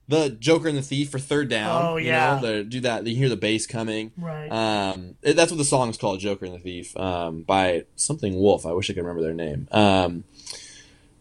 [0.09, 1.85] The Joker and the Thief for third down.
[1.85, 2.35] Oh, you yeah.
[2.35, 3.07] know, they do that.
[3.07, 4.11] You hear the bass coming.
[4.19, 4.49] Right.
[4.49, 8.67] Um, that's what the song is called, Joker and the Thief, um, by something Wolf.
[8.67, 9.69] I wish I could remember their name.
[9.71, 10.25] Um,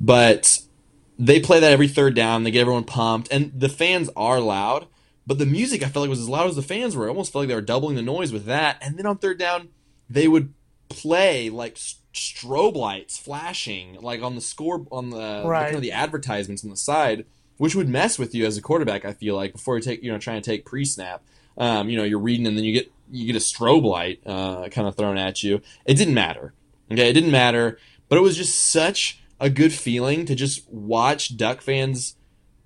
[0.02, 0.60] but
[1.24, 2.44] they play that every third down.
[2.44, 4.88] They get everyone pumped, and the fans are loud.
[5.28, 7.06] But the music, I felt like was as loud as the fans were.
[7.06, 8.78] I almost felt like they were doubling the noise with that.
[8.82, 9.70] And then on third down,
[10.10, 10.54] they would
[10.90, 15.66] play like strobe lights flashing, like on the score on the, Right.
[15.66, 17.26] kind of the advertisements on the side,
[17.58, 19.06] which would mess with you as a quarterback.
[19.06, 21.22] I feel like before you take you know trying to take pre snap,
[21.56, 24.70] um, you know you're reading and then you get you get a strobe light uh,
[24.70, 25.62] kind of thrown at you.
[25.86, 26.54] It didn't matter.
[26.92, 27.78] Okay, it didn't matter,
[28.10, 32.16] but it was just such a good feeling to just watch Duck fans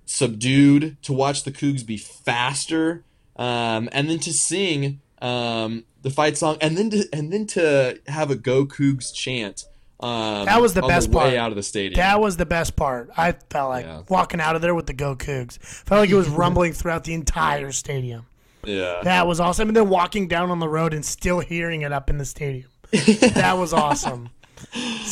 [0.04, 3.02] subdued, to watch the Cougs be faster,
[3.36, 7.98] um, and then to sing um, the fight song, and then to and then to
[8.06, 9.64] have a "Go Cougs" chant.
[9.98, 11.34] Um, That was the best way part.
[11.34, 11.94] out of the stadium.
[11.96, 13.08] That was the best part.
[13.16, 14.02] I felt like Yeah.
[14.10, 15.58] walking out of there with the Go Cougs.
[15.58, 18.26] Felt like it was rumbling throughout the entire stadium.
[18.62, 19.68] yeah, That was awesome.
[19.68, 22.68] And then walking down on the road and still hearing it up in the stadium.
[22.92, 24.28] that was awesome.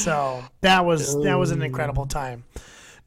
[0.05, 2.44] So that was that was an incredible time.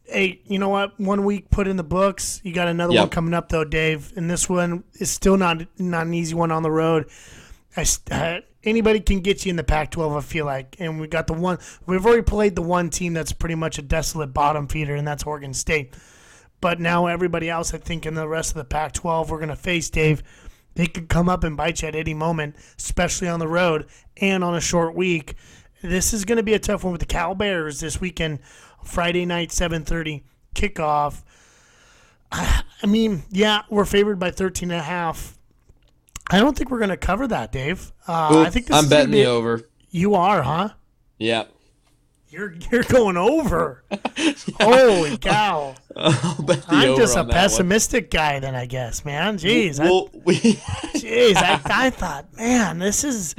[0.06, 1.00] Hey, you know what?
[1.00, 2.40] One week put in the books.
[2.44, 4.14] You got another one coming up though, Dave.
[4.16, 7.10] And this one is still not not an easy one on the road.
[7.76, 10.18] I, st- uh, anybody can get you in the Pac-12.
[10.18, 11.60] I feel like, and we got the one.
[11.86, 15.24] We've already played the one team that's pretty much a desolate bottom feeder, and that's
[15.24, 15.94] Oregon State.
[16.60, 19.56] But now everybody else, I think, in the rest of the Pac-12, we're going to
[19.56, 20.24] face Dave.
[20.74, 23.86] They could come up and bite you at any moment, especially on the road
[24.18, 25.36] and on a short week.
[25.82, 28.40] This is going to be a tough one with the Cal Bears this weekend,
[28.84, 30.24] Friday night, 7:30
[30.56, 31.24] kickoff.
[32.32, 35.38] I, I mean, yeah, we're favored by 13 and a half.
[36.30, 37.92] I don't think we're going to cover that, Dave.
[38.08, 39.62] Uh, Oop, I think this I'm is betting be, the over.
[39.90, 40.70] You are, huh?
[41.18, 41.46] Yeah.
[42.38, 43.84] You're you're going over.
[44.60, 45.74] Holy cow!
[45.96, 47.34] I'll bet the I'm just a that one.
[47.34, 49.40] pessimistic guy, then I guess, man.
[49.40, 50.36] Jeez, I, we,
[50.94, 53.34] jeez, I, I thought, man, this is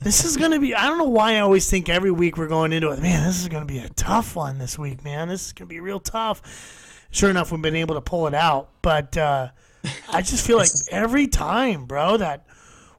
[0.00, 0.74] this is gonna be.
[0.74, 3.00] I don't know why I always think every week we're going into it.
[3.00, 5.28] Man, this is gonna be a tough one this week, man.
[5.28, 7.06] This is gonna be real tough.
[7.12, 9.48] Sure enough, we've been able to pull it out, but uh,
[10.10, 12.44] I just feel like every time, bro, that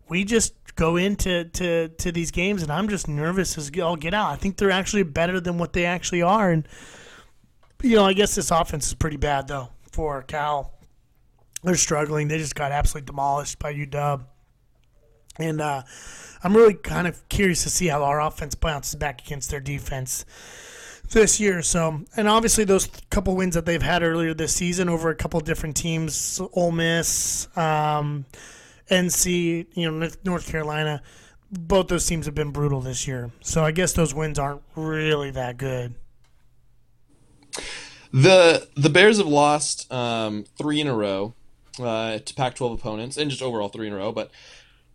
[0.10, 4.14] we just go into to, to these games and I'm just nervous as all get
[4.14, 4.32] out.
[4.32, 6.68] I think they're actually better than what they actually are, and
[7.82, 10.74] you know, I guess this offense is pretty bad though for Cal.
[11.64, 12.28] They're struggling.
[12.28, 14.26] They just got absolutely demolished by UW.
[15.38, 15.84] And uh,
[16.44, 20.26] I'm really kind of curious to see how our offense bounces back against their defense
[21.12, 21.62] this year.
[21.62, 25.40] So, and obviously those couple wins that they've had earlier this season over a couple
[25.40, 28.26] different teams, Ole Miss, um,
[28.90, 31.02] NC, you know, North- Carolina,
[31.52, 33.32] both those teams have been brutal this year.
[33.42, 35.96] So I guess those wins aren't really that good.
[38.12, 41.34] the the Bears have lost um, three in a row
[41.80, 44.12] uh, to Pac-12 opponents, and just overall three in a row.
[44.12, 44.32] But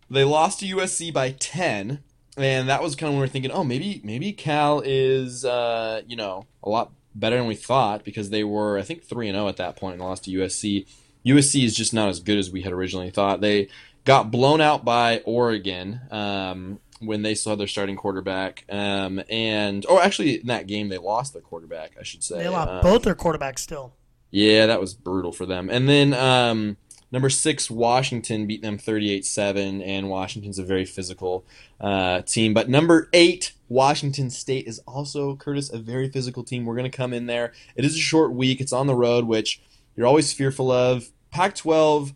[0.09, 1.99] they lost to USC by ten,
[2.37, 6.01] and that was kind of when we were thinking, oh, maybe maybe Cal is uh,
[6.07, 9.35] you know a lot better than we thought because they were I think three and
[9.35, 10.87] zero at that point and lost to USC.
[11.25, 13.41] USC is just not as good as we had originally thought.
[13.41, 13.67] They
[14.05, 19.85] got blown out by Oregon um, when they still had their starting quarterback, um, and
[19.87, 22.39] or actually in that game they lost their quarterback, I should say.
[22.39, 23.93] They lost Um, both their quarterbacks still.
[24.31, 25.69] yeah, that was brutal for them.
[25.69, 26.77] And then um,
[27.11, 31.45] number six, Washington beat them 38 7, and Washington's a very physical
[31.79, 32.53] uh, team.
[32.53, 36.65] But number eight, Washington State is also, Curtis, a very physical team.
[36.65, 37.53] We're going to come in there.
[37.75, 39.61] It is a short week, it's on the road, which
[39.95, 41.09] you're always fearful of.
[41.31, 42.13] Pac 12.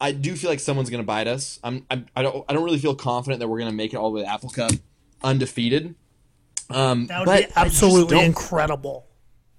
[0.00, 1.58] I do feel like someone's going to bite us.
[1.64, 2.44] I'm, I'm, I don't.
[2.48, 4.30] I don't really feel confident that we're going to make it all the way to
[4.30, 4.72] Apple Cup
[5.22, 5.94] undefeated.
[6.70, 9.06] Um, That would but be absolutely incredible.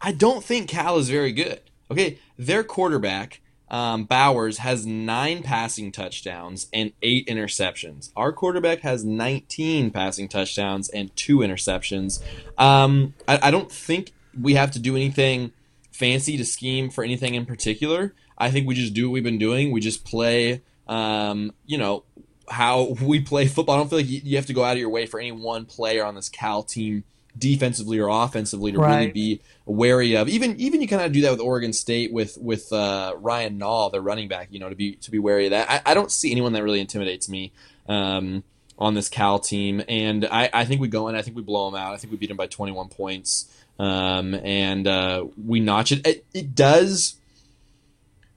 [0.02, 1.62] I don't think Cal is very good.
[1.90, 8.12] Okay, their quarterback um, Bowers has nine passing touchdowns and eight interceptions.
[8.16, 12.22] Our quarterback has 19 passing touchdowns and two interceptions.
[12.58, 15.52] Um, I, I don't think we have to do anything
[15.96, 18.14] fancy to scheme for anything in particular.
[18.38, 19.72] I think we just do what we've been doing.
[19.72, 22.04] We just play, um, you know,
[22.50, 23.76] how we play football.
[23.76, 25.32] I don't feel like you, you have to go out of your way for any
[25.32, 27.04] one player on this Cal team
[27.38, 30.30] defensively or offensively to really be wary of.
[30.30, 33.92] Even even you kind of do that with Oregon State with with uh, Ryan Nall,
[33.92, 34.48] their running back.
[34.52, 35.70] You know, to be to be wary of that.
[35.70, 37.52] I, I don't see anyone that really intimidates me
[37.88, 38.44] um,
[38.78, 41.16] on this Cal team, and I, I think we go in.
[41.16, 41.94] I think we blow them out.
[41.94, 46.06] I think we beat them by 21 points, um, and uh, we notch it.
[46.06, 46.26] it.
[46.34, 47.16] It does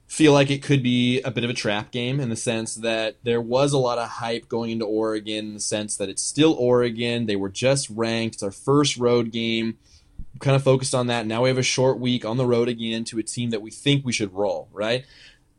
[0.08, 3.16] feel like it could be a bit of a trap game in the sense that
[3.22, 6.54] there was a lot of hype going into Oregon in the sense that it's still
[6.54, 7.26] Oregon.
[7.26, 8.36] They were just ranked.
[8.36, 9.76] It's our first road game.
[10.40, 11.26] Kind of focused on that.
[11.26, 13.70] Now we have a short week on the road again to a team that we
[13.70, 15.04] think we should roll, right?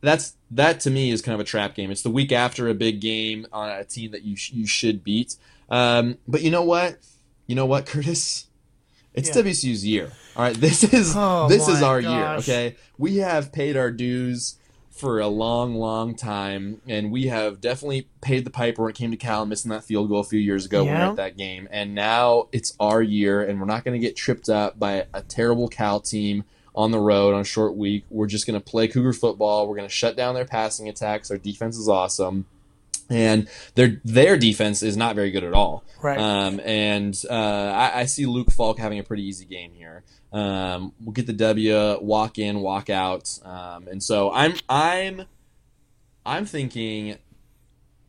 [0.00, 1.90] That's that to me is kind of a trap game.
[1.90, 5.04] It's the week after a big game on a team that you sh- you should
[5.04, 5.36] beat.
[5.68, 6.98] Um, but you know what?
[7.46, 8.46] You know what, Curtis?
[9.14, 9.42] It's Yeah.
[9.42, 10.12] WSU's year.
[10.36, 12.26] All right, this is Oh, this is our year.
[12.38, 14.56] Okay, we have paid our dues
[14.90, 19.10] for a long, long time, and we have definitely paid the piper when it came
[19.10, 21.04] to Cal missing that field goal a few years ago when we Yeah.
[21.06, 21.68] were at that game.
[21.70, 25.22] And now it's our year, and we're not going to get tripped up by a
[25.22, 26.44] terrible Cal team
[26.74, 28.04] on the road on a short week.
[28.10, 29.66] We're just going to play Cougar football.
[29.66, 31.30] We're going to shut down their passing attacks.
[31.30, 32.46] Our defense is awesome.
[33.10, 35.82] And their their defense is not very good at all.
[36.00, 36.16] Right.
[36.18, 40.04] Um, and uh, I, I see Luke Falk having a pretty easy game here.
[40.32, 45.22] Um, we'll get the W, walk in, walk out, um, and so I'm I'm
[46.24, 47.18] I'm thinking.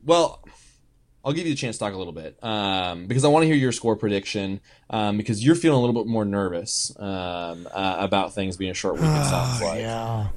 [0.05, 0.43] Well,
[1.25, 3.47] I'll give you a chance to talk a little bit um, because I want to
[3.47, 7.97] hear your score prediction um, because you're feeling a little bit more nervous um, uh,
[7.99, 9.03] about things being a short week.
[9.03, 9.79] It sounds Oh, like.
[9.81, 10.27] yeah.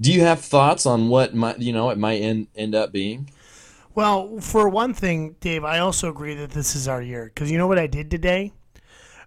[0.00, 3.30] Do you have thoughts on what might you know it might end end up being?
[3.96, 7.56] Well, for one thing, Dave, I also agree that this is our year because you
[7.56, 8.52] know what I did today?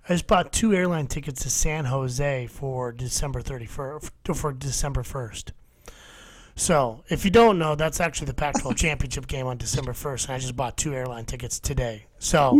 [0.07, 5.01] I just bought two airline tickets to San Jose for December thirty first for December
[5.01, 5.53] first.
[6.55, 10.35] So, if you don't know, that's actually the Pac-12 championship game on December first, and
[10.35, 12.05] I just bought two airline tickets today.
[12.19, 12.51] So,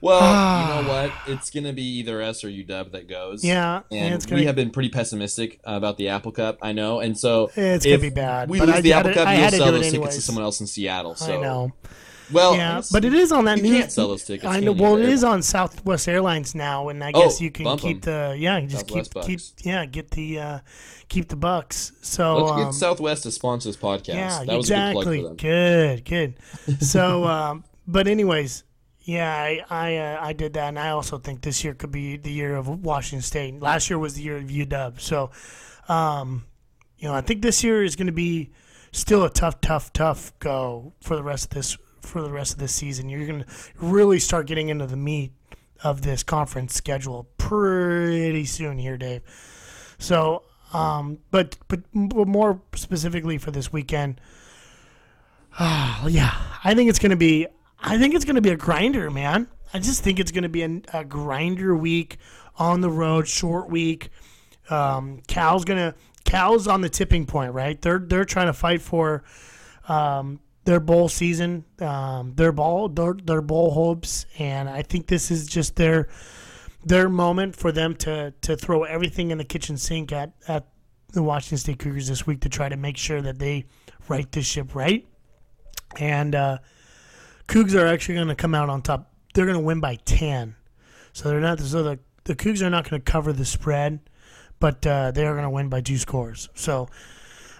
[0.00, 1.12] Well, you know what?
[1.26, 3.44] It's gonna be either us or UW that goes.
[3.44, 6.58] yeah, and gonna we have been pretty pessimistic about the Apple Cup.
[6.62, 8.48] I know, and so it's gonna be bad.
[8.48, 10.22] we but lose I the Apple to- Cup, you'll had to sell those tickets to
[10.22, 11.14] someone else in Seattle.
[11.14, 11.72] So I know.
[12.30, 13.78] Well, yeah, but it is on that you new.
[13.78, 14.44] can't sell those tickets.
[14.46, 14.72] I know.
[14.72, 18.32] Well, it on Southwest Airlines now, and I Oh, guess you can keep keep 'em.
[18.32, 19.54] the yeah, just keep Southwest keep bucks.
[19.64, 20.58] yeah, get the uh,
[21.08, 21.92] keep the bucks.
[22.02, 24.08] So Let's um, get Southwest to sponsor this podcast.
[24.08, 25.20] yeah, that was exactly.
[25.20, 25.36] a good them.
[25.36, 26.82] Good, good.
[26.82, 28.62] So, um, but anyways,
[29.08, 32.18] yeah, I I, uh, I did that, and I also think this year could be
[32.18, 33.58] the year of Washington State.
[33.58, 35.00] Last year was the year of UW.
[35.00, 35.30] So,
[35.88, 36.44] um,
[36.98, 38.50] you know, I think this year is going to be
[38.92, 42.58] still a tough, tough, tough go for the rest of this for the rest of
[42.58, 43.08] this season.
[43.08, 43.46] You're going to
[43.78, 45.32] really start getting into the meat
[45.82, 49.22] of this conference schedule pretty soon here, Dave.
[49.98, 50.42] So,
[50.74, 54.20] um, but but more specifically for this weekend,
[55.58, 57.46] yeah, I think it's going to be.
[57.80, 59.48] I think it's going to be a grinder, man.
[59.72, 62.18] I just think it's going to be a, a grinder week
[62.56, 64.10] on the road, short week.
[64.70, 67.80] Um, Cal's gonna Cal's on the tipping point, right?
[67.80, 69.22] They're they're trying to fight for
[69.88, 75.30] um, their bowl season, um, their ball, their, their bowl hopes, and I think this
[75.30, 76.08] is just their
[76.84, 80.66] their moment for them to to throw everything in the kitchen sink at at
[81.12, 83.64] the Washington State Cougars this week to try to make sure that they
[84.08, 85.06] right this ship right.
[85.98, 86.58] And uh,
[87.48, 89.10] Cougs are actually going to come out on top.
[89.34, 90.54] They're going to win by ten,
[91.12, 91.58] so they're not.
[91.60, 94.00] So the the Cougs are not going to cover the spread,
[94.60, 96.48] but uh, they are going to win by two scores.
[96.54, 96.88] So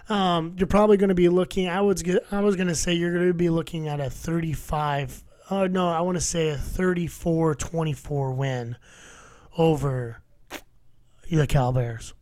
[0.07, 1.67] um, you're probably going to be looking.
[1.67, 5.23] I was I was going to say you're going to be looking at a 35.
[5.51, 8.77] Oh no, I want to say a 34-24 win
[9.57, 10.21] over
[11.29, 12.13] the Cal Bears.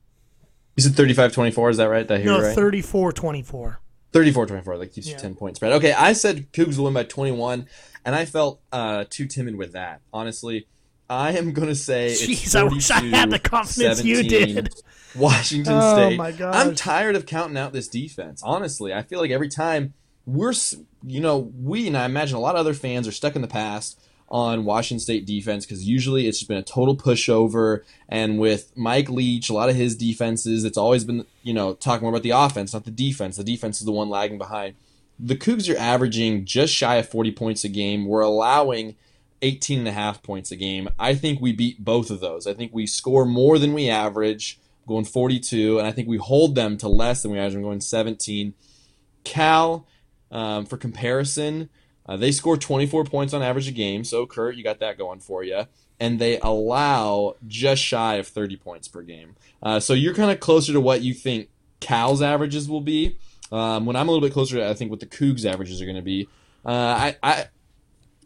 [0.75, 2.07] You said 35-24, is that right?
[2.07, 2.55] Did I hear No, right?
[2.55, 3.77] 34-24.
[4.13, 5.73] 34-24, like keeps you 10 point spread.
[5.73, 7.67] Okay, I said Cougs will win by 21,
[8.05, 10.01] and I felt uh, too timid with that.
[10.13, 10.67] Honestly,
[11.09, 14.73] I am going to say it's Jeez, I wish I had the confidence you did.
[15.15, 15.73] Washington State.
[15.73, 16.17] Oh, State.
[16.17, 16.55] my gosh.
[16.55, 18.41] I'm tired of counting out this defense.
[18.43, 19.93] Honestly, I feel like every time
[20.25, 20.53] we're,
[21.05, 23.47] you know, we and I imagine a lot of other fans are stuck in the
[23.47, 23.99] past
[24.29, 27.83] on Washington State defense because usually it's just been a total pushover.
[28.09, 32.03] And with Mike Leach, a lot of his defenses, it's always been, you know, talking
[32.03, 33.37] more about the offense, not the defense.
[33.37, 34.75] The defense is the one lagging behind.
[35.19, 38.05] The Cougs are averaging just shy of 40 points a game.
[38.05, 38.95] We're allowing
[39.41, 40.89] 18 and a half points a game.
[40.99, 42.47] I think we beat both of those.
[42.47, 46.55] I think we score more than we average, going 42, and I think we hold
[46.55, 48.53] them to less than we average, going 17.
[49.23, 49.87] Cal,
[50.31, 51.69] um, for comparison,
[52.07, 54.03] uh, they score 24 points on average a game.
[54.03, 55.63] So, Kurt, you got that going for you.
[55.99, 59.35] And they allow just shy of 30 points per game.
[59.63, 61.49] Uh, so you're kind of closer to what you think
[61.79, 63.17] Cal's averages will be.
[63.51, 65.85] Um, when I'm a little bit closer to, I think, what the Cougs averages are
[65.85, 66.27] going to be.
[66.65, 67.45] Uh, I, I,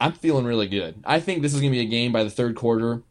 [0.02, 0.96] I'm feeling really good.
[1.06, 3.04] I think this is going to be a game by the third quarter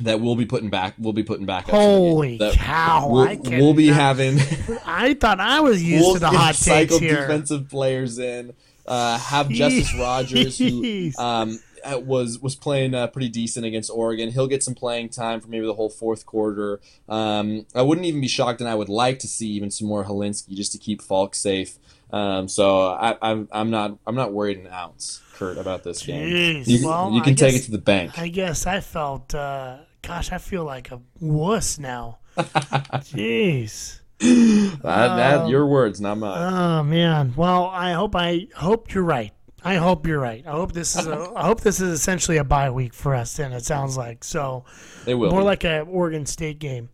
[0.00, 0.94] that we'll be putting back.
[0.98, 1.64] We'll be putting back.
[1.64, 1.88] up to the game.
[1.88, 3.08] Holy cow!
[3.08, 4.38] We'll, we'll be having.
[4.84, 7.22] I thought I was used we'll to the hot takes here.
[7.22, 8.52] defensive players in.
[8.88, 14.30] Uh, have Justice Rogers, who um, uh, was was playing uh, pretty decent against Oregon.
[14.30, 16.80] He'll get some playing time for maybe the whole fourth quarter.
[17.08, 20.04] Um, I wouldn't even be shocked, and I would like to see even some more
[20.04, 21.78] Hilinski just to keep Falk safe.
[22.10, 26.62] Um, so I, I'm I'm not I'm not worried an ounce, Kurt, about this game.
[26.66, 28.18] You, Well, you I can take guess- it to the bank.
[28.18, 29.34] I guess I felt.
[29.34, 32.20] Uh, gosh, I feel like a wuss now.
[32.38, 33.97] Jeez.
[34.20, 36.54] That, that your words, not mine.
[36.54, 37.34] Oh man.
[37.36, 39.32] Well, I hope I hope you're right.
[39.64, 40.44] I hope you're right.
[40.46, 43.38] I hope this is a I hope this is essentially a bye week for us.
[43.38, 44.64] And it sounds like so
[45.04, 45.30] they will.
[45.30, 45.46] more be.
[45.46, 46.90] like a Oregon State game.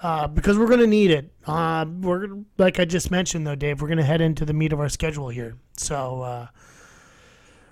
[0.00, 1.32] Uh, because we're going to need it.
[1.44, 3.82] Uh, we're like I just mentioned though, Dave.
[3.82, 5.56] We're going to head into the meat of our schedule here.
[5.76, 6.46] So, uh,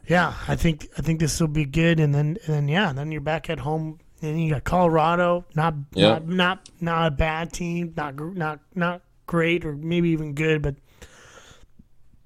[0.09, 2.01] yeah, I think I think this will be good.
[2.01, 4.01] And then and then yeah, then you're back at home.
[4.23, 9.65] And you got Colorado, not not not not a bad team, not not not great
[9.65, 10.77] or maybe even good, but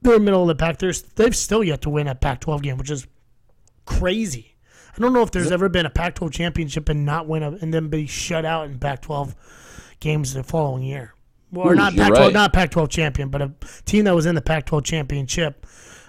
[0.02, 0.78] they're middle of the pack.
[0.78, 3.06] They're, they've still yet to win a Pac-12 game, which is
[3.84, 4.56] crazy.
[4.96, 7.72] I don't know if there's ever been a Pac-12 championship and not win a, and
[7.72, 9.34] then be shut out in Pac-12
[10.00, 11.14] games the following year.
[11.52, 12.32] Well, or Ooh, not Pac-12, right.
[12.32, 13.52] not Pac-12 champion, but a
[13.84, 15.66] team that was in the Pac-12 championship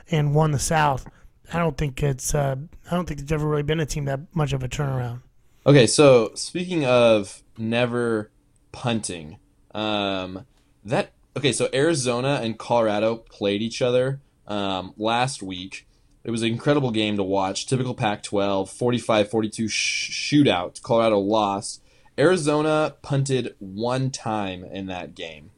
[0.09, 1.07] and won the South.
[1.53, 2.33] I don't think it's.
[2.33, 2.55] Uh,
[2.89, 5.21] I don't think there's ever really been a team that much of a turnaround.
[5.65, 8.31] Okay, so speaking of never
[8.71, 9.37] punting,
[9.75, 10.45] um,
[10.83, 15.87] that okay, so Arizona and Colorado played each other um, last week.
[16.23, 17.65] It was an incredible game to watch.
[17.65, 20.81] Typical Pac-12, 45-42 sh- shootout.
[20.83, 21.81] Colorado lost.
[22.17, 25.49] Arizona punted one time in that game.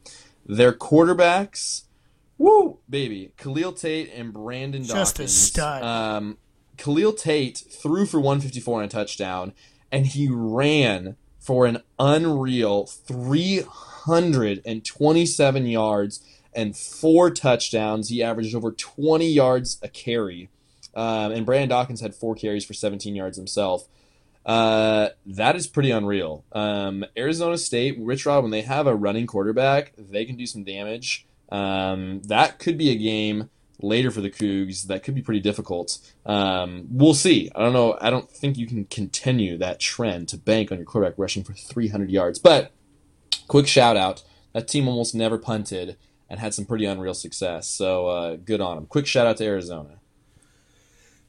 [0.46, 1.82] Their quarterbacks,
[2.38, 5.34] woo, baby, Khalil Tate and Brandon Just a Dawkins.
[5.36, 5.82] stud.
[5.82, 6.38] Um,
[6.78, 9.52] Khalil Tate threw for 154 and a touchdown,
[9.94, 16.20] and he ran for an unreal 327 yards
[16.52, 18.08] and four touchdowns.
[18.08, 20.48] He averaged over 20 yards a carry.
[20.96, 23.86] um, and Brandon Dawkins had four carries for 17 yards himself.
[24.44, 26.44] Uh, that is pretty unreal.
[26.50, 30.64] Um, Arizona State, Rich Rod, when they have a running quarterback, they can do some
[30.64, 31.24] damage.
[31.50, 33.48] Um, that could be a game
[33.80, 35.98] later for the Cougs that could be pretty difficult.
[36.24, 37.50] Um, we'll see.
[37.54, 37.98] I don't know.
[38.00, 41.52] I don't think you can continue that trend to bank on your quarterback rushing for
[41.52, 42.38] 300 yards.
[42.38, 42.72] But
[43.48, 44.22] quick shout out
[44.52, 45.96] that team almost never punted
[46.30, 47.68] and had some pretty unreal success.
[47.68, 48.86] So uh, good on them.
[48.86, 49.98] Quick shout out to Arizona.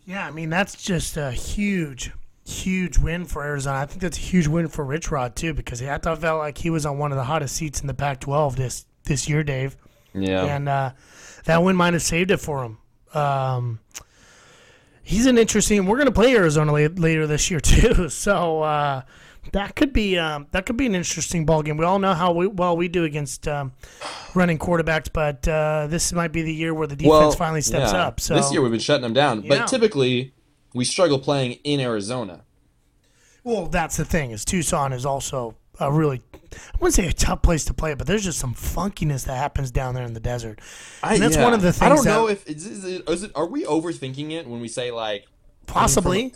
[0.06, 2.12] Yeah, I mean that's just a huge,
[2.46, 3.80] huge win for Arizona.
[3.80, 6.60] I think that's a huge win for Rich Rod too, because I thought felt like
[6.60, 9.76] he was on one of the hottest seats in the Pac-12 this this year, Dave.
[10.14, 10.46] Yeah.
[10.46, 10.92] and uh,
[11.46, 12.78] that win might have saved it for him.
[13.14, 13.80] Um,
[15.04, 15.86] he's an interesting.
[15.86, 19.02] We're going to play Arizona la- later this year too, so uh,
[19.52, 21.78] that could be um, that could be an interesting ball game.
[21.78, 23.72] We all know how we, well we do against um,
[24.34, 28.06] running quarterbacks, but uh, this might be the year where the defense finally steps yeah.
[28.06, 28.20] up.
[28.20, 29.60] So this year we've been shutting them down, Yeah.
[29.60, 30.34] but typically
[30.74, 32.42] we struggle playing in Arizona.
[33.44, 36.22] well, that's the thing is Tucson is also a really
[36.56, 39.36] I wouldn't say a tough place to play, it, but there's just some funkiness that
[39.36, 40.60] happens down there in the desert.
[41.04, 41.44] I, And that's yeah.
[41.44, 41.92] one of the things.
[41.92, 43.32] I don't know if is, is, it, is it.
[43.36, 45.26] Are we overthinking it when we say like
[45.68, 46.34] Possibly.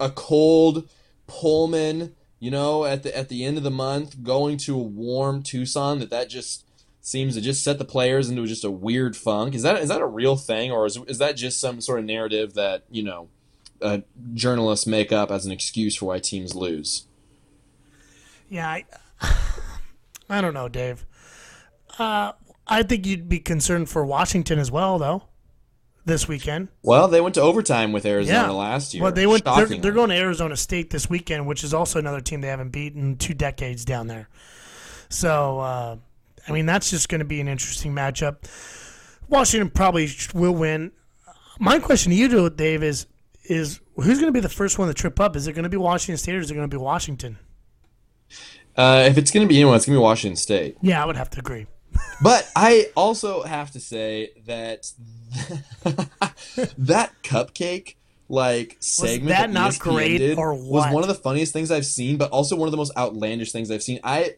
[0.00, 0.88] a cold
[1.26, 5.42] Pullman, you know, at the at the end of the month, going to a warm
[5.42, 5.98] Tucson?
[6.00, 6.66] That that just
[7.00, 9.54] seems to just set the players into just a weird funk.
[9.54, 12.04] Is that is that a real thing, or is is that just some sort of
[12.04, 13.28] narrative that you know
[13.80, 13.98] uh,
[14.34, 17.06] journalists make up as an excuse for why teams lose?
[18.50, 18.84] Yeah, I,
[20.28, 21.06] I don't know, Dave.
[21.98, 22.32] Uh,
[22.66, 25.22] I think you'd be concerned for Washington as well, though,
[26.04, 26.68] this weekend.
[26.82, 28.50] Well, they went to overtime with Arizona Yeah.
[28.50, 29.02] last year.
[29.02, 29.44] Well, they went.
[29.44, 32.70] They're, they're going to Arizona State this weekend, which is also another team they haven't
[32.70, 34.28] beaten in two decades down there.
[35.08, 35.96] So, uh,
[36.46, 38.36] I mean, that's just going to be an interesting matchup.
[39.28, 40.92] Washington probably will win.
[41.58, 43.06] My question to you, though, Dave, is
[43.44, 45.36] is who's going to be the first one to trip up?
[45.36, 47.38] Is it going to be Washington State or is it going to be Washington?
[48.76, 50.76] Uh, if it's going to be anyone, it's going to be Washington State.
[50.80, 51.66] Yeah, I would have to agree.
[52.22, 54.92] But I also have to say that
[56.78, 57.96] that cupcake
[58.28, 61.70] like segment that that, not ESPN great did or was one of the funniest things
[61.70, 64.00] I've seen, but also one of the most outlandish things I've seen.
[64.04, 64.36] I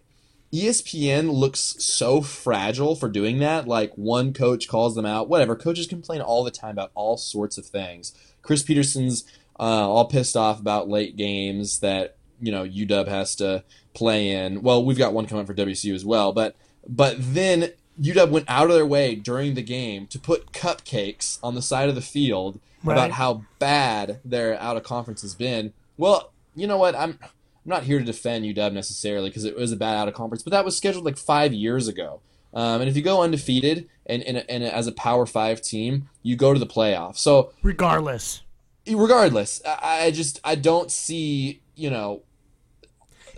[0.53, 3.67] ESPN looks so fragile for doing that.
[3.67, 5.57] Like one coach calls them out, whatever.
[5.57, 8.13] Coaches complain all the time about all sorts of things.
[8.43, 9.25] Chris Petersen's
[9.59, 13.65] uh, all pissed off about late games that you know UW has to
[13.95, 14.63] play in.
[14.63, 16.57] Well, we've got one coming for WCU as well, but
[16.89, 17.71] but then
[18.01, 21.89] UW went out of their way during the game to put cupcakes on the side
[21.89, 22.95] of the field Right.
[22.95, 25.73] about how bad their out of conference has been.
[25.97, 26.97] Well, you know what?
[26.97, 27.29] I'm I'm
[27.65, 30.51] not here to defend UW necessarily because it was a bad out of conference, but
[30.51, 32.21] that was scheduled like five years ago.
[32.53, 36.35] Um, and if you go undefeated and, and, and as a Power Five team, you
[36.35, 37.19] go to the playoffs.
[37.19, 38.43] So Regardless,
[38.91, 42.23] regardless, I, I just I don't see you know.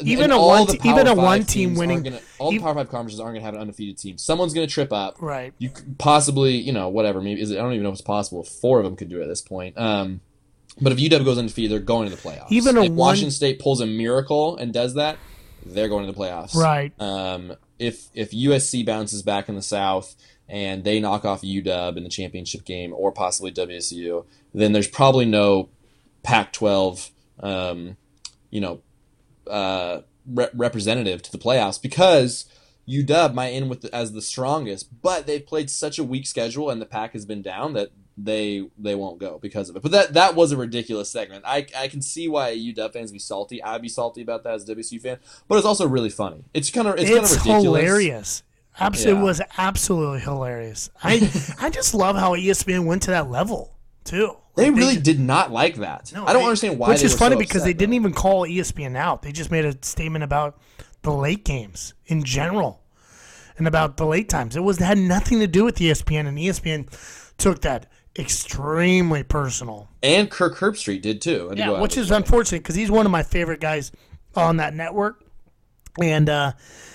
[0.01, 3.20] Even a one te- even a one team winning- Gonna, all the Power Five conferences
[3.20, 4.18] aren't going to have an undefeated team.
[4.18, 5.20] Someone's going to trip up.
[5.20, 5.53] right?
[5.59, 7.20] You possibly, you know, whatever.
[7.20, 8.42] Maybe is it, I don't even know if it's possible.
[8.42, 9.78] If four of them could do it at this point.
[9.78, 10.20] Um,
[10.80, 12.47] but if UW goes undefeated, they're going to the playoffs.
[12.51, 15.16] Even a if one- Washington State pulls a miracle and does that,
[15.64, 16.55] they're going to the playoffs.
[16.57, 16.92] Right.
[17.01, 20.14] Um, if if USC bounces back in the South
[20.49, 25.24] and they knock off UW in the championship game or possibly WSU, then there's probably
[25.24, 25.68] no
[26.22, 27.97] Pac-12, um,
[28.51, 28.80] you know,
[29.49, 32.47] uh, re- representative to the playoffs because
[32.88, 36.70] UW might end with the, as the strongest, but they've played such a weak schedule
[36.70, 39.82] and the pack has been down that they they won't go because of it.
[39.82, 41.45] But that that was a ridiculous segment.
[41.47, 43.62] I I can see why UW fans be salty.
[43.62, 45.18] I'd be salty about that as a WSU fan,
[45.49, 46.45] but it's also really funny.
[46.55, 47.36] It's kind of it's, kind of ridiculous.
[47.36, 48.42] It's hilarious.
[48.78, 49.20] Absolutely, Yeah.
[49.20, 50.90] it was absolutely hilarious.
[51.03, 51.30] I
[51.61, 53.74] I just love how ESPN went to that level
[54.05, 54.36] too.
[54.57, 56.12] They Like, really ju- did not like that.
[56.14, 56.90] no, I don't they- understand why.
[56.90, 57.78] Which they is funny so because upset, they though.
[57.78, 59.22] didn't even call ESPN out.
[59.22, 60.59] They just made a statement about
[61.02, 62.82] the late games in general
[63.59, 64.55] and about the late times.
[64.57, 66.86] It was had nothing to do with ESPN, and ESPN
[67.36, 67.86] took that
[68.16, 69.88] extremely personal.
[70.02, 71.52] And Kirk Herbstreit did too.
[71.57, 73.90] Yeah, which is unfortunate because he's one of my favorite guys
[74.36, 75.24] on that network,
[76.00, 76.52] and uh,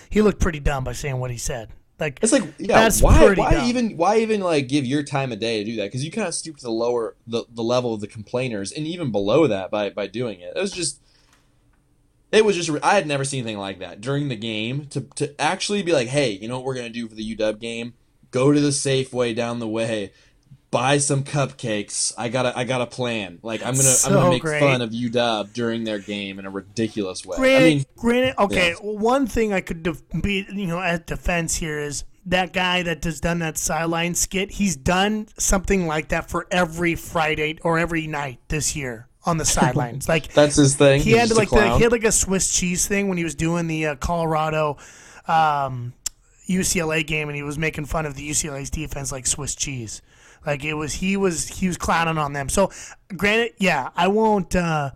[0.10, 1.70] he looked pretty dumb by saying what he said.
[2.00, 3.68] Like It's like, yeah, That's why, pretty why dumb.
[3.68, 5.86] even, why even like give your time of day to do that?
[5.86, 8.88] Because you kind of stoop to the lower, the, the level of the complainers, and
[8.88, 10.54] even below that by by doing it.
[10.56, 11.02] It was just,
[12.32, 15.39] it was just, I had never seen anything like that during the game to to
[15.41, 17.93] actually be like, hey, you know what we're gonna do for the UW game?
[18.32, 20.12] Go to the Safeway down the way,
[20.72, 22.13] buy some cupcakes.
[22.17, 23.39] I got to I got a plan.
[23.41, 24.59] Like I'm gonna I'm gonna make great.
[24.59, 27.38] fun of UW during their game in a ridiculous way.
[27.38, 28.70] Granted, I mean, granted, okay.
[28.70, 28.76] yeah.
[28.76, 33.03] One thing I could def- be, you know, at defense here is that guy that
[33.03, 38.07] has done that sideline skit, he's done something like that for every Friday or every
[38.07, 40.07] night this year on the sidelines.
[40.09, 41.01] Like That's his thing.
[41.01, 43.36] he He's had like the he had like a Swiss cheese thing when he was
[43.36, 44.78] doing the uh, Colorado
[45.28, 45.93] um,
[46.47, 50.01] UCLA game, and he was making fun of the UCLA's defense like Swiss cheese.
[50.46, 52.50] Like it was, he was he was clowning on them.
[52.50, 52.72] So,
[53.16, 54.56] granted, yeah, I won't.
[54.56, 54.92] Uh,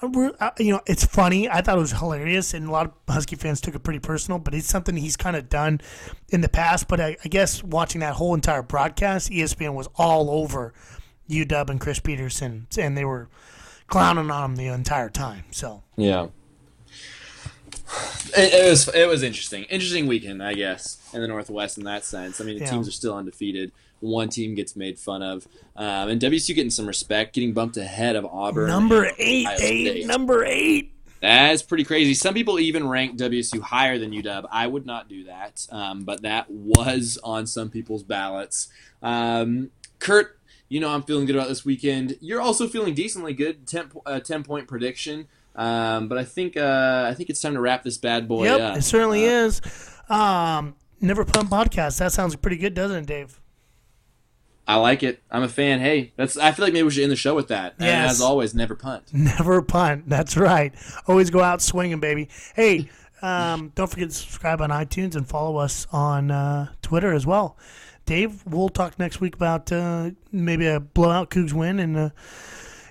[0.00, 1.48] uh, you know, it's funny.
[1.48, 4.38] I thought it was hilarious, and a lot of Husky fans took it pretty personal.
[4.38, 5.80] But it's something he's kind of done
[6.28, 6.86] in the past.
[6.88, 10.72] But I, I guess watching that whole entire broadcast, ESPN was all over
[11.28, 13.28] UW and Chris Petersen, and they were
[13.88, 15.44] clowning on him the entire time.
[15.50, 16.28] So Yeah.
[18.36, 19.64] It, it was it was interesting.
[19.64, 22.40] Interesting weekend, I guess, in the Northwest in that sense.
[22.40, 22.70] I mean, the Yeah.
[22.70, 23.72] teams are still undefeated.
[24.00, 25.46] One team gets made fun of,
[25.76, 28.68] um, and WSU getting some respect, getting bumped ahead of Auburn.
[28.68, 30.92] number eight, eight, number eight.
[31.20, 32.14] That's pretty crazy.
[32.14, 34.46] Some people even rank WSU higher than UW.
[34.52, 38.68] I would not do that, um, but that was on some people's ballots.
[39.02, 40.38] Um, Kurt,
[40.68, 42.16] you know I'm feeling good about this weekend.
[42.20, 43.66] You're also feeling decently good.
[43.66, 45.26] 10, uh, 10 point prediction.
[45.56, 48.60] Um, but I think uh, I think it's time to wrap this bad boy Yep,
[48.60, 48.76] up.
[48.78, 49.60] it certainly Uh, is.
[50.08, 51.98] Um, Never Punt Podcast.
[51.98, 53.40] That sounds pretty good, doesn't it, Dave?
[54.68, 55.22] I like it.
[55.30, 55.80] I'm a fan.
[55.80, 56.36] Hey, that's.
[56.36, 57.74] I feel like maybe we should end the show with that.
[57.78, 59.04] And as always, never punt.
[59.14, 60.04] Never punt.
[60.08, 60.74] That's right.
[61.06, 62.28] Always go out swinging, baby.
[62.54, 62.90] Hey,
[63.22, 67.56] um, don't forget to subscribe on iTunes and follow us on uh, Twitter as well.
[68.04, 72.10] Dave, we'll talk next week about uh, maybe a blowout Cougs win and uh,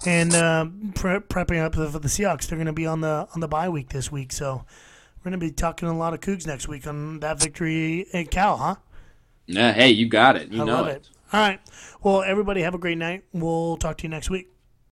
[0.05, 0.65] and uh,
[0.95, 2.47] pre- prepping up for the Seahawks.
[2.47, 4.65] They're going to be on the on the bye week this week, so
[5.19, 8.31] we're going to be talking a lot of Cougs next week on that victory at
[8.31, 8.75] Cal, huh?
[9.45, 9.73] Yeah.
[9.73, 10.51] Hey, you got it.
[10.51, 11.09] You I know love it.
[11.33, 11.59] All right.
[12.01, 13.25] Well, everybody have a great night.
[13.33, 14.49] We'll talk to you next week.